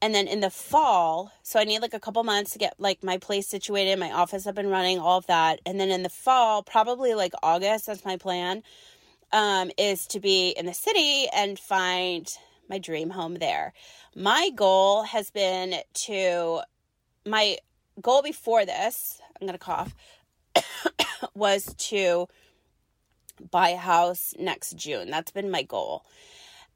And 0.00 0.14
then 0.14 0.26
in 0.26 0.40
the 0.40 0.48
fall, 0.48 1.32
so 1.42 1.58
I 1.58 1.64
need 1.64 1.82
like 1.82 1.92
a 1.92 2.00
couple 2.00 2.22
months 2.24 2.52
to 2.52 2.58
get 2.58 2.74
like 2.78 3.02
my 3.02 3.18
place 3.18 3.46
situated, 3.48 3.98
my 3.98 4.10
office 4.10 4.46
up 4.46 4.56
and 4.56 4.70
running, 4.70 4.98
all 4.98 5.18
of 5.18 5.26
that. 5.26 5.60
And 5.66 5.78
then 5.78 5.90
in 5.90 6.02
the 6.02 6.08
fall, 6.08 6.62
probably 6.62 7.14
like 7.14 7.32
August, 7.42 7.86
that's 7.86 8.04
my 8.04 8.16
plan, 8.16 8.62
um, 9.32 9.70
is 9.76 10.06
to 10.08 10.20
be 10.20 10.50
in 10.50 10.66
the 10.66 10.74
city 10.74 11.26
and 11.34 11.58
find 11.58 12.28
my 12.68 12.78
dream 12.78 13.10
home 13.10 13.34
there. 13.34 13.72
My 14.14 14.50
goal 14.54 15.04
has 15.04 15.30
been 15.30 15.74
to, 16.06 16.60
my 17.26 17.58
goal 18.00 18.22
before 18.22 18.64
this, 18.64 19.20
I'm 19.40 19.46
going 19.46 19.58
to 19.58 19.64
cough, 19.64 19.94
was 21.34 21.74
to 21.78 22.28
buy 23.50 23.70
a 23.70 23.76
house 23.76 24.34
next 24.38 24.76
June. 24.76 25.10
That's 25.10 25.30
been 25.30 25.50
my 25.50 25.62
goal. 25.62 26.04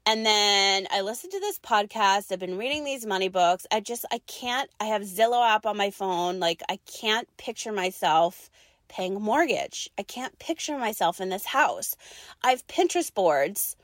And 0.04 0.26
then 0.26 0.88
I 0.90 1.02
listened 1.02 1.32
to 1.32 1.40
this 1.40 1.60
podcast. 1.60 2.32
I've 2.32 2.40
been 2.40 2.58
reading 2.58 2.84
these 2.84 3.06
money 3.06 3.28
books. 3.28 3.66
I 3.70 3.80
just, 3.80 4.04
I 4.10 4.18
can't, 4.26 4.68
I 4.80 4.86
have 4.86 5.02
Zillow 5.02 5.48
app 5.48 5.64
on 5.64 5.76
my 5.76 5.90
phone. 5.90 6.40
Like, 6.40 6.60
I 6.68 6.78
can't 6.86 7.28
picture 7.36 7.72
myself 7.72 8.50
paying 8.92 9.16
a 9.16 9.20
mortgage. 9.20 9.90
I 9.98 10.02
can't 10.02 10.38
picture 10.38 10.78
myself 10.78 11.20
in 11.20 11.30
this 11.30 11.46
house. 11.46 11.96
I've 12.44 12.66
Pinterest 12.66 13.12
boards, 13.12 13.76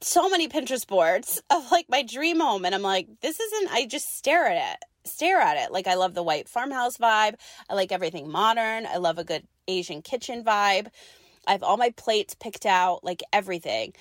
so 0.00 0.28
many 0.28 0.48
Pinterest 0.48 0.86
boards 0.86 1.42
of 1.50 1.70
like 1.70 1.86
my 1.88 2.02
dream 2.02 2.40
home. 2.40 2.64
And 2.64 2.74
I'm 2.74 2.82
like, 2.82 3.08
this 3.20 3.38
isn't, 3.38 3.72
I 3.72 3.86
just 3.86 4.06
stare 4.16 4.46
at 4.46 4.74
it, 4.74 5.08
stare 5.08 5.40
at 5.40 5.56
it. 5.56 5.72
Like, 5.72 5.86
I 5.86 5.94
love 5.94 6.14
the 6.14 6.22
white 6.22 6.48
farmhouse 6.48 6.96
vibe. 6.96 7.34
I 7.68 7.74
like 7.74 7.92
everything 7.92 8.30
modern. 8.30 8.86
I 8.86 8.96
love 8.96 9.18
a 9.18 9.24
good 9.24 9.46
Asian 9.66 10.00
kitchen 10.00 10.44
vibe. 10.44 10.88
I 11.46 11.52
have 11.52 11.62
all 11.62 11.76
my 11.76 11.90
plates 11.90 12.34
picked 12.34 12.66
out, 12.66 13.04
like 13.04 13.22
everything 13.32 13.92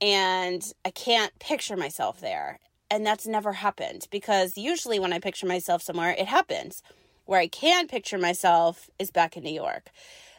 and 0.00 0.72
I 0.84 0.90
can't 0.90 1.36
picture 1.38 1.76
myself 1.76 2.20
there. 2.20 2.58
And 2.90 3.04
that's 3.04 3.26
never 3.26 3.54
happened 3.54 4.06
because 4.10 4.56
usually 4.56 4.98
when 4.98 5.12
I 5.12 5.18
picture 5.18 5.46
myself 5.46 5.82
somewhere, 5.82 6.14
it 6.16 6.26
happens. 6.26 6.82
Where 7.26 7.40
I 7.40 7.48
can 7.48 7.86
picture 7.86 8.18
myself 8.18 8.90
is 8.98 9.10
back 9.10 9.36
in 9.36 9.44
New 9.44 9.52
York. 9.52 9.90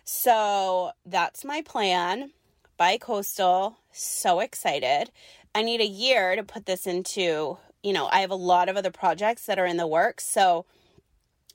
So 0.04 0.92
that's 1.06 1.46
my 1.46 1.62
plan. 1.62 2.32
Bi-coastal, 2.78 3.78
so 3.92 4.40
excited. 4.40 5.12
I 5.54 5.62
need 5.62 5.82
a 5.82 5.88
year 5.88 6.36
to 6.36 6.44
put 6.44 6.66
this 6.66 6.88
into, 6.88 7.58
you 7.84 7.94
know, 7.94 8.08
I 8.08 8.20
have 8.22 8.32
a 8.32 8.36
lot 8.36 8.70
of 8.70 8.78
other 8.78 8.92
projects 8.92 9.46
that 9.46 9.60
are 9.60 9.66
in 9.66 9.78
the 9.78 9.88
works. 9.88 10.26
So, 10.26 10.66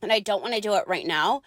and 0.02 0.12
I 0.12 0.20
don't 0.20 0.42
want 0.42 0.54
to 0.54 0.60
do 0.60 0.74
it 0.74 0.84
right 0.86 1.06
now 1.06 1.42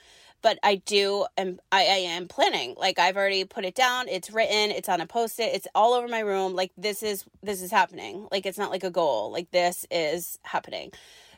but 0.46 0.60
I 0.62 0.76
do 0.76 1.26
and 1.38 1.60
I, 1.72 1.80
I 1.86 1.98
am 2.14 2.28
planning. 2.28 2.76
Like 2.78 3.00
I've 3.00 3.18
already 3.18 3.46
put 3.46 3.66
it 3.66 3.74
down, 3.74 4.08
it's 4.08 4.30
written, 4.30 4.70
it's 4.70 4.88
on 4.88 5.02
a 5.02 5.08
post-it, 5.08 5.56
it's 5.56 5.68
all 5.74 5.94
over 5.94 6.08
my 6.08 6.20
room. 6.20 6.54
Like 6.54 6.72
this 6.78 7.02
is 7.02 7.26
this 7.42 7.64
is 7.64 7.72
happening. 7.72 8.28
Like 8.32 8.46
it's 8.46 8.60
not 8.60 8.70
like 8.70 8.84
a 8.84 8.92
goal. 8.92 9.32
Like 9.32 9.50
this 9.50 9.88
is 9.90 10.38
happening. 10.44 10.92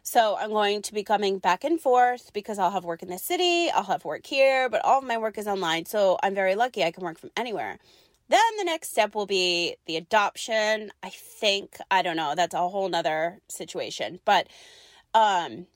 So 0.07 0.37
I'm 0.37 0.51
going 0.51 0.83
to 0.83 0.93
be 0.93 1.03
coming 1.03 1.37
back 1.37 1.65
and 1.65 1.81
forth 1.81 2.31
because 2.31 2.57
I'll 2.57 2.71
have 2.71 2.85
work 2.85 3.03
in 3.03 3.09
the 3.09 3.17
city, 3.17 3.69
I'll 3.69 3.83
have 3.83 4.05
work 4.05 4.25
here, 4.25 4.69
but 4.69 4.79
all 4.85 4.99
of 4.99 5.03
my 5.03 5.17
work 5.17 5.37
is 5.37 5.47
online. 5.47 5.85
So 5.85 6.17
I'm 6.23 6.33
very 6.33 6.55
lucky 6.55 6.81
I 6.81 6.91
can 6.91 7.03
work 7.03 7.19
from 7.19 7.31
anywhere. 7.35 7.77
Then 8.29 8.39
the 8.57 8.63
next 8.63 8.91
step 8.91 9.15
will 9.15 9.25
be 9.25 9.75
the 9.85 9.97
adoption. 9.97 10.93
I 11.03 11.09
think, 11.09 11.75
I 11.91 12.03
don't 12.03 12.15
know, 12.15 12.35
that's 12.37 12.53
a 12.55 12.69
whole 12.69 12.87
nother 12.87 13.41
situation. 13.49 14.21
But 14.23 14.47
um 15.13 15.67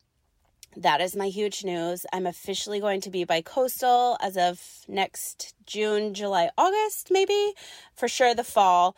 that 0.78 1.02
is 1.02 1.14
my 1.14 1.28
huge 1.28 1.66
news. 1.66 2.06
I'm 2.14 2.26
officially 2.26 2.80
going 2.80 3.02
to 3.02 3.10
be 3.10 3.26
bi-coastal 3.26 4.16
as 4.22 4.38
of 4.38 4.62
next 4.88 5.56
June, 5.66 6.14
July, 6.14 6.52
August, 6.58 7.10
maybe 7.12 7.52
for 7.94 8.08
sure 8.08 8.34
the 8.34 8.46
fall. 8.46 8.96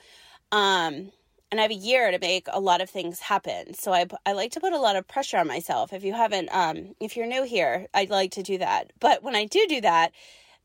Um, 0.52 1.12
and 1.54 1.60
I 1.60 1.66
have 1.66 1.72
a 1.72 1.76
year 1.76 2.10
to 2.10 2.18
make 2.18 2.48
a 2.52 2.60
lot 2.60 2.82
of 2.82 2.90
things 2.90 3.20
happen. 3.20 3.76
So 3.76 3.94
I, 3.94 4.08
I 4.26 4.34
like 4.34 4.54
to 4.54 4.60
put 4.60 4.74
a 4.74 4.80
lot 4.80 4.96
of 4.96 5.08
pressure 5.08 5.38
on 5.38 5.48
myself. 5.48 5.94
If 5.94 6.04
you 6.04 6.12
haven't, 6.14 6.50
um, 6.52 6.96
if 7.00 7.16
you're 7.16 7.28
new 7.28 7.44
here, 7.44 7.86
I'd 7.94 8.10
like 8.10 8.32
to 8.32 8.42
do 8.42 8.58
that. 8.58 8.92
But 9.00 9.22
when 9.22 9.36
I 9.36 9.46
do 9.46 9.64
do 9.70 9.80
that, 9.82 10.14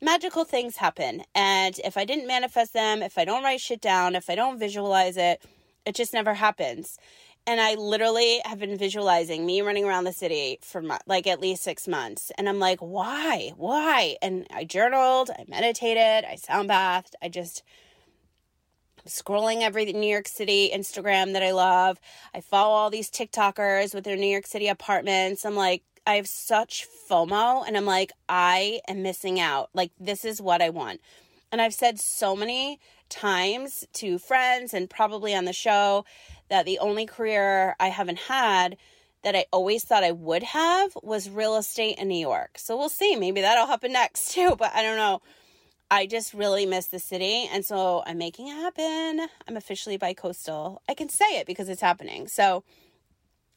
magical 0.01 0.45
things 0.45 0.77
happen. 0.77 1.25
And 1.35 1.79
if 1.85 1.99
I 1.99 2.07
didn't 2.07 2.27
manifest 2.27 2.73
them, 2.73 3.03
if 3.03 3.19
I 3.19 3.27
don't 3.27 3.45
write 3.45 3.61
shit 3.61 3.83
down, 3.83 4.15
if 4.15 4.31
I 4.31 4.35
don't 4.35 4.59
visualize 4.59 5.19
it, 5.19 5.43
it 5.85 5.95
just 5.95 6.15
never 6.15 6.33
happens. 6.33 6.99
And 7.47 7.61
I 7.61 7.75
literally 7.75 8.41
have 8.47 8.59
been 8.59 8.79
visualizing 8.79 9.45
me 9.45 9.61
running 9.61 9.85
around 9.85 10.05
the 10.05 10.13
city 10.15 10.59
for 10.63 10.83
like 11.07 11.27
at 11.27 11.39
least 11.39 11.65
six 11.65 11.87
months. 11.87 12.33
And 12.39 12.49
I'm 12.49 12.61
like, 12.61 12.81
why? 12.81 13.53
Why? 13.59 14.17
And 14.23 14.47
I 14.51 14.65
journaled, 14.65 15.29
I 15.39 15.45
meditated, 15.49 16.25
I 16.25 16.37
sound 16.37 16.69
bathed. 16.69 17.15
I 17.21 17.29
just 17.29 17.63
scrolling 19.09 19.63
every 19.63 19.93
New 19.93 20.11
York 20.11 20.29
City 20.29 20.71
Instagram 20.73 21.33
that 21.33 21.43
I 21.43 21.53
love. 21.53 21.99
I 22.35 22.41
follow 22.41 22.75
all 22.75 22.91
these 22.91 23.11
TikTokers 23.11 23.95
with 23.95 24.05
their 24.05 24.17
New 24.17 24.27
York 24.27 24.47
City 24.47 24.69
apartments. 24.69 25.45
I'm 25.45 25.57
like, 25.57 25.83
I 26.07 26.15
have 26.15 26.27
such 26.27 26.87
FOMO 27.11 27.67
and 27.67 27.77
I'm 27.77 27.85
like, 27.85 28.13
I 28.29 28.81
am 28.89 29.03
missing 29.03 29.39
out. 29.41 29.71
Like, 29.75 29.93
this 29.99 30.25
is 30.25 30.41
what 30.41 30.63
I 30.63 30.71
want. 30.71 31.01
And 31.51 31.61
I've 31.61 31.75
said 31.75 31.99
so 31.99 32.37
many 32.37 32.79
times 33.09 33.85
to 33.95 34.19
friends 34.19 34.75
and 34.75 34.89
probably 34.89 35.35
on 35.35 35.45
the 35.45 35.53
show 35.53 36.05
that 36.49 36.67
the 36.67 36.79
only 36.79 37.07
career 37.07 37.75
I 37.81 37.89
haven't 37.89 38.19
had 38.21 38.77
that 39.23 39.35
I 39.35 39.47
always 39.53 39.85
thought 39.85 40.05
I 40.05 40.13
would 40.13 40.43
have 40.43 40.97
was 41.03 41.29
real 41.29 41.57
estate 41.57 41.99
in 41.99 42.09
New 42.09 42.19
York. 42.19 42.59
So 42.59 42.77
we'll 42.77 42.89
see. 42.89 43.17
Maybe 43.17 43.41
that'll 43.41 43.67
happen 43.67 43.93
next 43.93 44.33
too, 44.35 44.57
but 44.59 44.73
I 44.75 44.83
don't 44.83 44.97
know. 44.97 45.21
I 45.91 46.07
just 46.07 46.35
really 46.35 46.67
miss 46.67 46.87
the 46.87 46.99
city. 46.99 47.49
And 47.53 47.65
so 47.65 48.03
I'm 48.07 48.19
making 48.19 48.49
it 48.49 48.55
happen. 48.55 49.27
I'm 49.47 49.57
officially 49.57 49.97
bi 49.97 50.15
coastal. 50.15 50.83
I 50.89 50.95
can 50.95 51.09
say 51.09 51.39
it 51.39 51.47
because 51.47 51.69
it's 51.69 51.81
happening. 51.81 52.29
So 52.29 52.63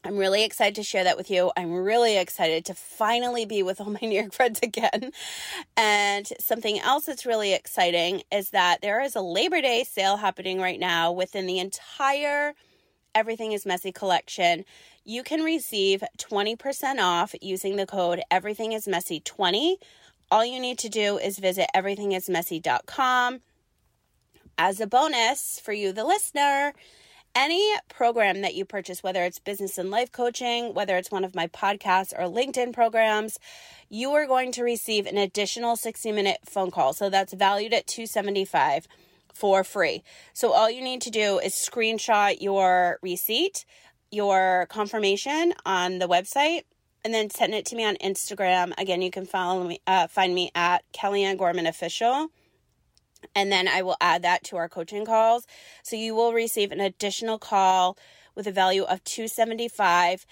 I'm 0.03 0.17
really 0.17 0.43
excited 0.43 0.75
to 0.75 0.83
share 0.83 1.03
that 1.03 1.17
with 1.17 1.29
you. 1.29 1.51
I'm 1.55 1.73
really 1.73 2.17
excited 2.17 2.65
to 2.65 2.73
finally 2.73 3.45
be 3.45 3.61
with 3.61 3.79
all 3.79 3.91
my 3.91 3.99
New 4.01 4.19
York 4.19 4.33
friends 4.33 4.59
again. 4.63 5.11
And 5.77 6.27
something 6.39 6.79
else 6.79 7.05
that's 7.05 7.25
really 7.25 7.53
exciting 7.53 8.23
is 8.31 8.49
that 8.51 8.81
there 8.81 9.01
is 9.01 9.15
a 9.15 9.21
Labor 9.21 9.61
Day 9.61 9.83
sale 9.83 10.17
happening 10.17 10.59
right 10.59 10.79
now 10.79 11.11
within 11.11 11.45
the 11.45 11.59
entire 11.59 12.53
Everything 13.13 13.51
is 13.51 13.65
Messy 13.65 13.91
collection. 13.91 14.63
You 15.03 15.21
can 15.23 15.41
receive 15.41 16.01
20% 16.17 16.99
off 16.99 17.35
using 17.41 17.75
the 17.75 17.85
code 17.85 18.21
Everything 18.31 18.71
is 18.71 18.87
Messy 18.87 19.19
20 19.19 19.77
all 20.31 20.45
you 20.45 20.59
need 20.61 20.79
to 20.79 20.89
do 20.89 21.17
is 21.17 21.37
visit 21.37 21.67
everythingismessy.com. 21.75 23.41
As 24.57 24.79
a 24.79 24.87
bonus 24.87 25.59
for 25.61 25.73
you, 25.73 25.91
the 25.91 26.05
listener, 26.05 26.73
any 27.35 27.73
program 27.89 28.41
that 28.41 28.55
you 28.55 28.63
purchase, 28.63 29.03
whether 29.03 29.23
it's 29.23 29.39
business 29.39 29.77
and 29.77 29.91
life 29.91 30.11
coaching, 30.11 30.73
whether 30.73 30.95
it's 30.95 31.11
one 31.11 31.25
of 31.25 31.35
my 31.35 31.47
podcasts 31.47 32.13
or 32.17 32.23
LinkedIn 32.23 32.73
programs, 32.73 33.39
you 33.89 34.11
are 34.11 34.25
going 34.25 34.51
to 34.53 34.63
receive 34.63 35.05
an 35.05 35.17
additional 35.17 35.75
60 35.75 36.11
minute 36.13 36.37
phone 36.45 36.71
call. 36.71 36.93
So 36.93 37.09
that's 37.09 37.33
valued 37.33 37.73
at 37.73 37.87
275 37.87 38.87
for 39.33 39.63
free. 39.63 40.03
So 40.33 40.53
all 40.53 40.69
you 40.69 40.81
need 40.81 41.01
to 41.01 41.09
do 41.09 41.39
is 41.39 41.53
screenshot 41.53 42.41
your 42.41 42.99
receipt, 43.01 43.65
your 44.11 44.67
confirmation 44.69 45.53
on 45.65 45.99
the 45.99 46.07
website, 46.07 46.63
and 47.03 47.13
then 47.13 47.29
send 47.29 47.53
it 47.53 47.65
to 47.67 47.75
me 47.75 47.85
on 47.85 47.95
Instagram. 47.97 48.73
Again, 48.77 49.01
you 49.01 49.11
can 49.11 49.25
follow 49.25 49.63
me, 49.63 49.81
uh, 49.87 50.07
find 50.07 50.33
me 50.35 50.51
at 50.55 50.83
Kellyanne 50.93 51.37
Gorman 51.37 51.67
Official. 51.67 52.27
And 53.35 53.51
then 53.51 53.67
I 53.67 53.81
will 53.81 53.97
add 54.01 54.23
that 54.23 54.43
to 54.45 54.57
our 54.57 54.67
coaching 54.67 55.05
calls. 55.05 55.45
So 55.83 55.95
you 55.95 56.15
will 56.15 56.33
receive 56.33 56.71
an 56.71 56.79
additional 56.79 57.37
call 57.37 57.97
with 58.35 58.47
a 58.47 58.51
value 58.51 58.83
of 58.83 59.03
275 59.03 60.25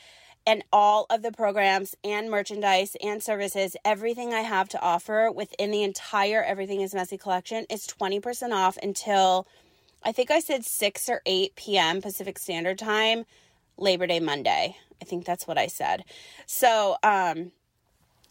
and 0.47 0.63
all 0.71 1.05
of 1.09 1.21
the 1.21 1.31
programs 1.31 1.95
and 2.03 2.31
merchandise 2.31 2.95
and 3.03 3.21
services, 3.21 3.75
everything 3.85 4.33
I 4.33 4.39
have 4.39 4.69
to 4.69 4.81
offer 4.81 5.31
within 5.31 5.69
the 5.69 5.83
entire 5.83 6.43
Everything 6.43 6.81
is 6.81 6.95
Messy 6.95 7.17
collection 7.17 7.65
is 7.69 7.85
20% 7.85 8.51
off 8.51 8.77
until 8.81 9.47
I 10.03 10.11
think 10.11 10.31
I 10.31 10.39
said 10.39 10.65
6 10.65 11.09
or 11.09 11.21
8 11.25 11.55
p.m. 11.55 12.01
Pacific 12.01 12.39
Standard 12.39 12.79
Time, 12.79 13.25
Labor 13.77 14.07
Day 14.07 14.19
Monday. 14.19 14.77
I 15.01 15.05
think 15.05 15.25
that's 15.25 15.47
what 15.47 15.57
I 15.57 15.67
said. 15.67 16.03
So, 16.45 16.97
um, 17.03 17.51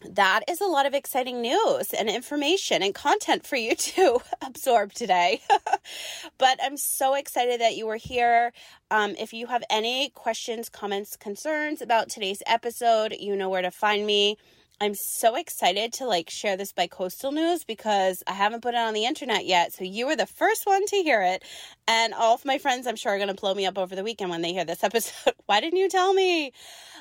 that 0.07 0.41
is 0.47 0.61
a 0.61 0.65
lot 0.65 0.85
of 0.85 0.93
exciting 0.93 1.41
news 1.41 1.93
and 1.93 2.09
information 2.09 2.81
and 2.81 2.95
content 2.95 3.45
for 3.45 3.55
you 3.57 3.75
to 3.75 4.19
absorb 4.41 4.93
today. 4.93 5.41
but 6.37 6.59
I'm 6.63 6.77
so 6.77 7.15
excited 7.15 7.59
that 7.61 7.75
you 7.75 7.85
were 7.85 7.97
here. 7.97 8.53
Um, 8.91 9.15
if 9.19 9.33
you 9.33 9.47
have 9.47 9.63
any 9.69 10.09
questions, 10.09 10.69
comments, 10.69 11.17
concerns 11.17 11.81
about 11.81 12.09
today's 12.09 12.41
episode, 12.47 13.15
you 13.19 13.35
know 13.35 13.49
where 13.49 13.61
to 13.61 13.71
find 13.71 14.05
me. 14.05 14.37
I'm 14.81 14.95
so 14.95 15.35
excited 15.35 15.91
to 15.93 16.05
like 16.05 16.29
share 16.29 16.55
this 16.55 16.71
by 16.71 16.87
coastal 16.87 17.33
news 17.33 17.65
because 17.65 18.23
I 18.25 18.31
haven't 18.31 18.61
put 18.61 18.75
it 18.75 18.77
on 18.77 18.93
the 18.93 19.03
internet 19.03 19.45
yet. 19.45 19.73
So 19.73 19.83
you 19.83 20.05
were 20.05 20.15
the 20.15 20.25
first 20.25 20.65
one 20.65 20.85
to 20.85 20.95
hear 20.95 21.21
it. 21.21 21.43
And 21.85 22.13
all 22.13 22.35
of 22.35 22.45
my 22.45 22.57
friends, 22.59 22.87
I'm 22.87 22.95
sure, 22.95 23.11
are 23.11 23.17
going 23.17 23.27
to 23.27 23.33
blow 23.33 23.53
me 23.53 23.65
up 23.65 23.77
over 23.77 23.93
the 23.93 24.05
weekend 24.05 24.29
when 24.29 24.41
they 24.41 24.53
hear 24.53 24.63
this 24.63 24.83
episode. 24.85 25.33
Why 25.47 25.59
didn't 25.59 25.79
you 25.79 25.89
tell 25.89 26.13
me? 26.13 26.53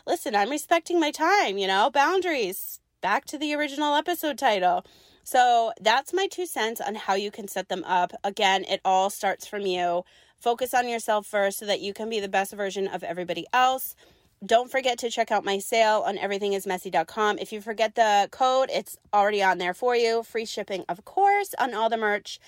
Listen, 0.08 0.34
I'm 0.34 0.50
respecting 0.50 0.98
my 0.98 1.12
time, 1.12 1.56
you 1.56 1.68
know, 1.68 1.88
boundaries. 1.88 2.80
Back 3.00 3.26
to 3.26 3.38
the 3.38 3.54
original 3.54 3.94
episode 3.94 4.38
title. 4.38 4.84
So 5.22 5.72
that's 5.80 6.12
my 6.12 6.26
two 6.26 6.46
cents 6.46 6.80
on 6.80 6.96
how 6.96 7.14
you 7.14 7.30
can 7.30 7.46
set 7.46 7.68
them 7.68 7.84
up. 7.84 8.12
Again, 8.24 8.64
it 8.64 8.80
all 8.84 9.08
starts 9.08 9.46
from 9.46 9.62
you. 9.62 10.02
Focus 10.40 10.74
on 10.74 10.88
yourself 10.88 11.26
first 11.26 11.58
so 11.58 11.66
that 11.66 11.80
you 11.80 11.92
can 11.92 12.10
be 12.10 12.18
the 12.18 12.28
best 12.28 12.52
version 12.54 12.88
of 12.88 13.04
everybody 13.04 13.46
else. 13.52 13.94
Don't 14.44 14.70
forget 14.70 14.98
to 14.98 15.10
check 15.10 15.32
out 15.32 15.44
my 15.44 15.58
sale 15.58 16.04
on 16.06 16.16
everythingismessy.com. 16.16 17.38
If 17.38 17.52
you 17.52 17.60
forget 17.60 17.96
the 17.96 18.28
code, 18.30 18.70
it's 18.72 18.96
already 19.12 19.42
on 19.42 19.58
there 19.58 19.74
for 19.74 19.96
you. 19.96 20.22
Free 20.22 20.46
shipping, 20.46 20.84
of 20.88 21.04
course, 21.04 21.54
on 21.58 21.74
all 21.74 21.90
the 21.90 21.96
merch. 21.96 22.38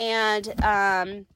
And 0.00 0.60
um, 0.62 1.26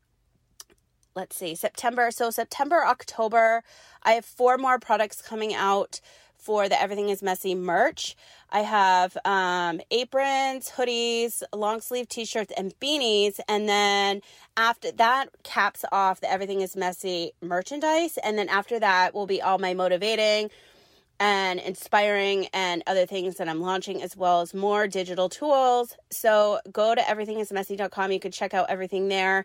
let's 1.14 1.37
see, 1.37 1.55
September. 1.55 2.11
So, 2.11 2.31
September, 2.31 2.85
October, 2.85 3.62
I 4.03 4.12
have 4.12 4.25
four 4.25 4.59
more 4.59 4.81
products 4.81 5.23
coming 5.23 5.55
out 5.55 6.01
for 6.40 6.68
the 6.68 6.81
Everything 6.81 7.09
is 7.09 7.22
Messy 7.22 7.55
merch. 7.55 8.16
I 8.50 8.61
have 8.61 9.16
um, 9.24 9.81
aprons, 9.90 10.70
hoodies, 10.70 11.42
long 11.53 11.81
sleeve 11.81 12.09
t 12.09 12.24
shirts, 12.24 12.53
and 12.57 12.74
beanies. 12.81 13.38
And 13.48 13.68
then 13.68 14.22
after 14.57 14.92
that 14.92 15.29
caps 15.42 15.85
off 15.92 16.20
the 16.20 16.31
Everything 16.31 16.61
is 16.61 16.76
Messy 16.76 17.33
merchandise. 17.42 18.18
And 18.18 18.38
then 18.38 18.48
after 18.48 18.79
that 18.79 19.14
will 19.14 19.26
be 19.26 19.40
all 19.42 19.59
my 19.59 19.74
motivating 19.74 20.50
and 21.20 21.61
inspiring 21.61 22.46
and 22.55 22.83
other 22.87 23.05
things 23.05 23.37
that 23.37 23.48
I'm 23.48 23.61
launching, 23.61 24.03
as 24.03 24.16
well 24.16 24.40
as 24.40 24.55
more 24.55 24.87
digital 24.87 25.29
tools. 25.29 25.94
So 26.11 26.61
go 26.72 26.94
to 26.94 27.00
everythingismessy.com. 27.03 28.11
You 28.11 28.18
can 28.18 28.33
check 28.33 28.55
out 28.55 28.70
everything 28.70 29.09
there. 29.09 29.44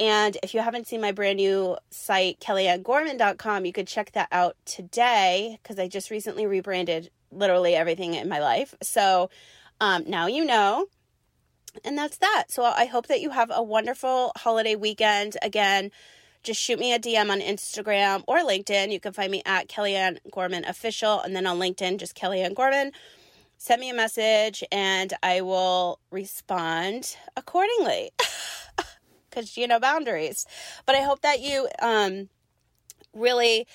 And 0.00 0.36
if 0.42 0.54
you 0.54 0.60
haven't 0.60 0.86
seen 0.86 1.00
my 1.00 1.12
brand 1.12 1.36
new 1.36 1.76
site, 1.90 2.40
kellyannegorman.com, 2.40 3.64
you 3.64 3.72
could 3.72 3.86
check 3.86 4.12
that 4.12 4.28
out 4.32 4.56
today 4.64 5.58
because 5.62 5.78
I 5.78 5.86
just 5.86 6.10
recently 6.10 6.46
rebranded 6.46 7.10
literally 7.30 7.74
everything 7.74 8.14
in 8.14 8.28
my 8.28 8.40
life. 8.40 8.74
So 8.82 9.30
um, 9.80 10.04
now 10.06 10.26
you 10.26 10.44
know. 10.44 10.86
And 11.84 11.98
that's 11.98 12.18
that. 12.18 12.44
So 12.48 12.62
I 12.62 12.84
hope 12.84 13.08
that 13.08 13.20
you 13.20 13.30
have 13.30 13.50
a 13.52 13.62
wonderful 13.62 14.30
holiday 14.36 14.76
weekend. 14.76 15.36
Again, 15.42 15.90
just 16.44 16.60
shoot 16.60 16.78
me 16.78 16.92
a 16.92 17.00
DM 17.00 17.30
on 17.30 17.40
Instagram 17.40 18.22
or 18.28 18.38
LinkedIn. 18.38 18.92
You 18.92 19.00
can 19.00 19.12
find 19.12 19.32
me 19.32 19.42
at 19.44 19.68
Kellyanne 19.68 20.18
Gorman 20.30 20.64
Official. 20.64 21.20
And 21.20 21.34
then 21.34 21.46
on 21.46 21.58
LinkedIn, 21.58 21.98
just 21.98 22.16
Kellyanne 22.16 22.54
Gorman. 22.54 22.92
Send 23.58 23.80
me 23.80 23.90
a 23.90 23.94
message 23.94 24.62
and 24.70 25.12
I 25.22 25.40
will 25.40 25.98
respond 26.10 27.16
accordingly. 27.36 28.10
because 29.34 29.56
you 29.56 29.66
know 29.66 29.80
boundaries. 29.80 30.46
But 30.86 30.94
I 30.94 31.00
hope 31.00 31.22
that 31.22 31.40
you 31.40 31.68
um, 31.80 32.28
really 33.12 33.66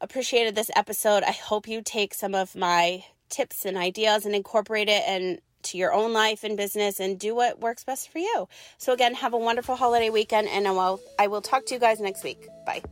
appreciated 0.00 0.54
this 0.54 0.70
episode. 0.76 1.22
I 1.22 1.32
hope 1.32 1.68
you 1.68 1.82
take 1.82 2.14
some 2.14 2.34
of 2.34 2.54
my 2.56 3.04
tips 3.28 3.64
and 3.64 3.76
ideas 3.76 4.26
and 4.26 4.34
incorporate 4.34 4.88
it 4.88 5.02
and 5.06 5.40
to 5.62 5.76
your 5.76 5.92
own 5.92 6.12
life 6.12 6.42
and 6.42 6.56
business 6.56 7.00
and 7.00 7.18
do 7.18 7.34
what 7.34 7.60
works 7.60 7.84
best 7.84 8.10
for 8.10 8.18
you. 8.18 8.48
So 8.78 8.92
again, 8.92 9.14
have 9.14 9.34
a 9.34 9.38
wonderful 9.38 9.76
holiday 9.76 10.10
weekend 10.10 10.48
and 10.48 10.66
I 10.66 10.70
will 10.70 11.00
I 11.18 11.26
will 11.26 11.42
talk 11.42 11.66
to 11.66 11.74
you 11.74 11.80
guys 11.80 12.00
next 12.00 12.24
week. 12.24 12.48
Bye. 12.64 12.82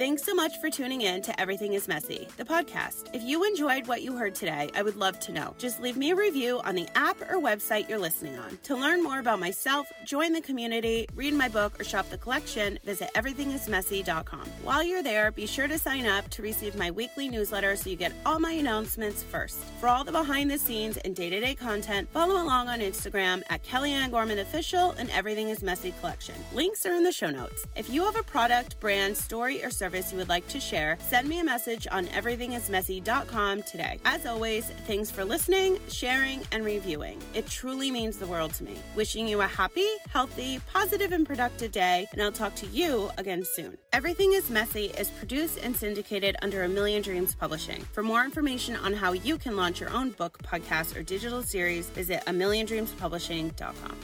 Thanks 0.00 0.22
so 0.22 0.34
much 0.34 0.56
for 0.56 0.70
tuning 0.70 1.02
in 1.02 1.20
to 1.20 1.38
Everything 1.38 1.74
is 1.74 1.86
Messy, 1.86 2.26
the 2.38 2.44
podcast. 2.46 3.14
If 3.14 3.22
you 3.22 3.44
enjoyed 3.44 3.86
what 3.86 4.00
you 4.00 4.16
heard 4.16 4.34
today, 4.34 4.70
I 4.74 4.80
would 4.82 4.96
love 4.96 5.20
to 5.20 5.30
know. 5.30 5.54
Just 5.58 5.78
leave 5.78 5.98
me 5.98 6.12
a 6.12 6.16
review 6.16 6.58
on 6.64 6.74
the 6.74 6.88
app 6.94 7.20
or 7.30 7.38
website 7.38 7.86
you're 7.86 7.98
listening 7.98 8.38
on. 8.38 8.58
To 8.62 8.74
learn 8.74 9.02
more 9.02 9.18
about 9.18 9.40
myself, 9.40 9.92
join 10.06 10.32
the 10.32 10.40
community, 10.40 11.06
read 11.14 11.34
my 11.34 11.48
book, 11.48 11.78
or 11.78 11.84
shop 11.84 12.08
the 12.08 12.16
collection, 12.16 12.78
visit 12.82 13.10
everythingismessy.com. 13.14 14.46
While 14.62 14.82
you're 14.82 15.02
there, 15.02 15.32
be 15.32 15.46
sure 15.46 15.68
to 15.68 15.76
sign 15.76 16.06
up 16.06 16.26
to 16.30 16.40
receive 16.40 16.76
my 16.76 16.90
weekly 16.90 17.28
newsletter 17.28 17.76
so 17.76 17.90
you 17.90 17.96
get 17.96 18.14
all 18.24 18.38
my 18.38 18.52
announcements 18.52 19.22
first. 19.22 19.58
For 19.80 19.88
all 19.90 20.04
the 20.04 20.12
behind 20.12 20.50
the 20.50 20.56
scenes 20.56 20.96
and 20.96 21.14
day 21.14 21.28
to 21.28 21.40
day 21.40 21.54
content, 21.54 22.08
follow 22.10 22.42
along 22.42 22.68
on 22.68 22.80
Instagram 22.80 23.42
at 23.50 23.64
Kellyanne 23.64 24.10
Gorman 24.10 24.38
Official 24.38 24.92
and 24.92 25.10
Everything 25.10 25.50
is 25.50 25.62
Messy 25.62 25.92
Collection. 26.00 26.36
Links 26.54 26.86
are 26.86 26.94
in 26.94 27.04
the 27.04 27.12
show 27.12 27.28
notes. 27.28 27.66
If 27.76 27.90
you 27.90 28.02
have 28.06 28.16
a 28.16 28.22
product, 28.22 28.80
brand, 28.80 29.14
story, 29.14 29.62
or 29.62 29.68
service, 29.68 29.89
service 29.90 30.12
you 30.12 30.18
would 30.18 30.28
like 30.28 30.46
to 30.46 30.60
share, 30.60 30.96
send 31.00 31.28
me 31.28 31.40
a 31.40 31.44
message 31.44 31.88
on 31.90 32.06
everythingismessy.com 32.06 33.62
today. 33.64 33.98
As 34.04 34.24
always, 34.24 34.66
thanks 34.86 35.10
for 35.10 35.24
listening, 35.24 35.80
sharing, 35.88 36.42
and 36.52 36.64
reviewing. 36.64 37.20
It 37.34 37.48
truly 37.48 37.90
means 37.90 38.16
the 38.16 38.26
world 38.28 38.54
to 38.54 38.64
me. 38.64 38.76
Wishing 38.94 39.26
you 39.26 39.40
a 39.40 39.48
happy, 39.48 39.88
healthy, 40.08 40.60
positive, 40.72 41.10
and 41.10 41.26
productive 41.26 41.72
day, 41.72 42.06
and 42.12 42.22
I'll 42.22 42.30
talk 42.30 42.54
to 42.56 42.66
you 42.66 43.10
again 43.18 43.44
soon. 43.44 43.76
Everything 43.92 44.32
is 44.32 44.48
Messy 44.48 44.86
is 44.96 45.10
produced 45.10 45.58
and 45.60 45.74
syndicated 45.74 46.36
under 46.40 46.62
A 46.62 46.68
Million 46.68 47.02
Dreams 47.02 47.34
Publishing. 47.34 47.82
For 47.92 48.04
more 48.04 48.24
information 48.24 48.76
on 48.76 48.92
how 48.92 49.12
you 49.12 49.38
can 49.38 49.56
launch 49.56 49.80
your 49.80 49.90
own 49.90 50.10
book, 50.10 50.38
podcast, 50.44 50.96
or 50.96 51.02
digital 51.02 51.42
series, 51.42 51.88
visit 51.88 52.22
a 52.28 52.30
milliondreamspublishing.com. 52.30 53.96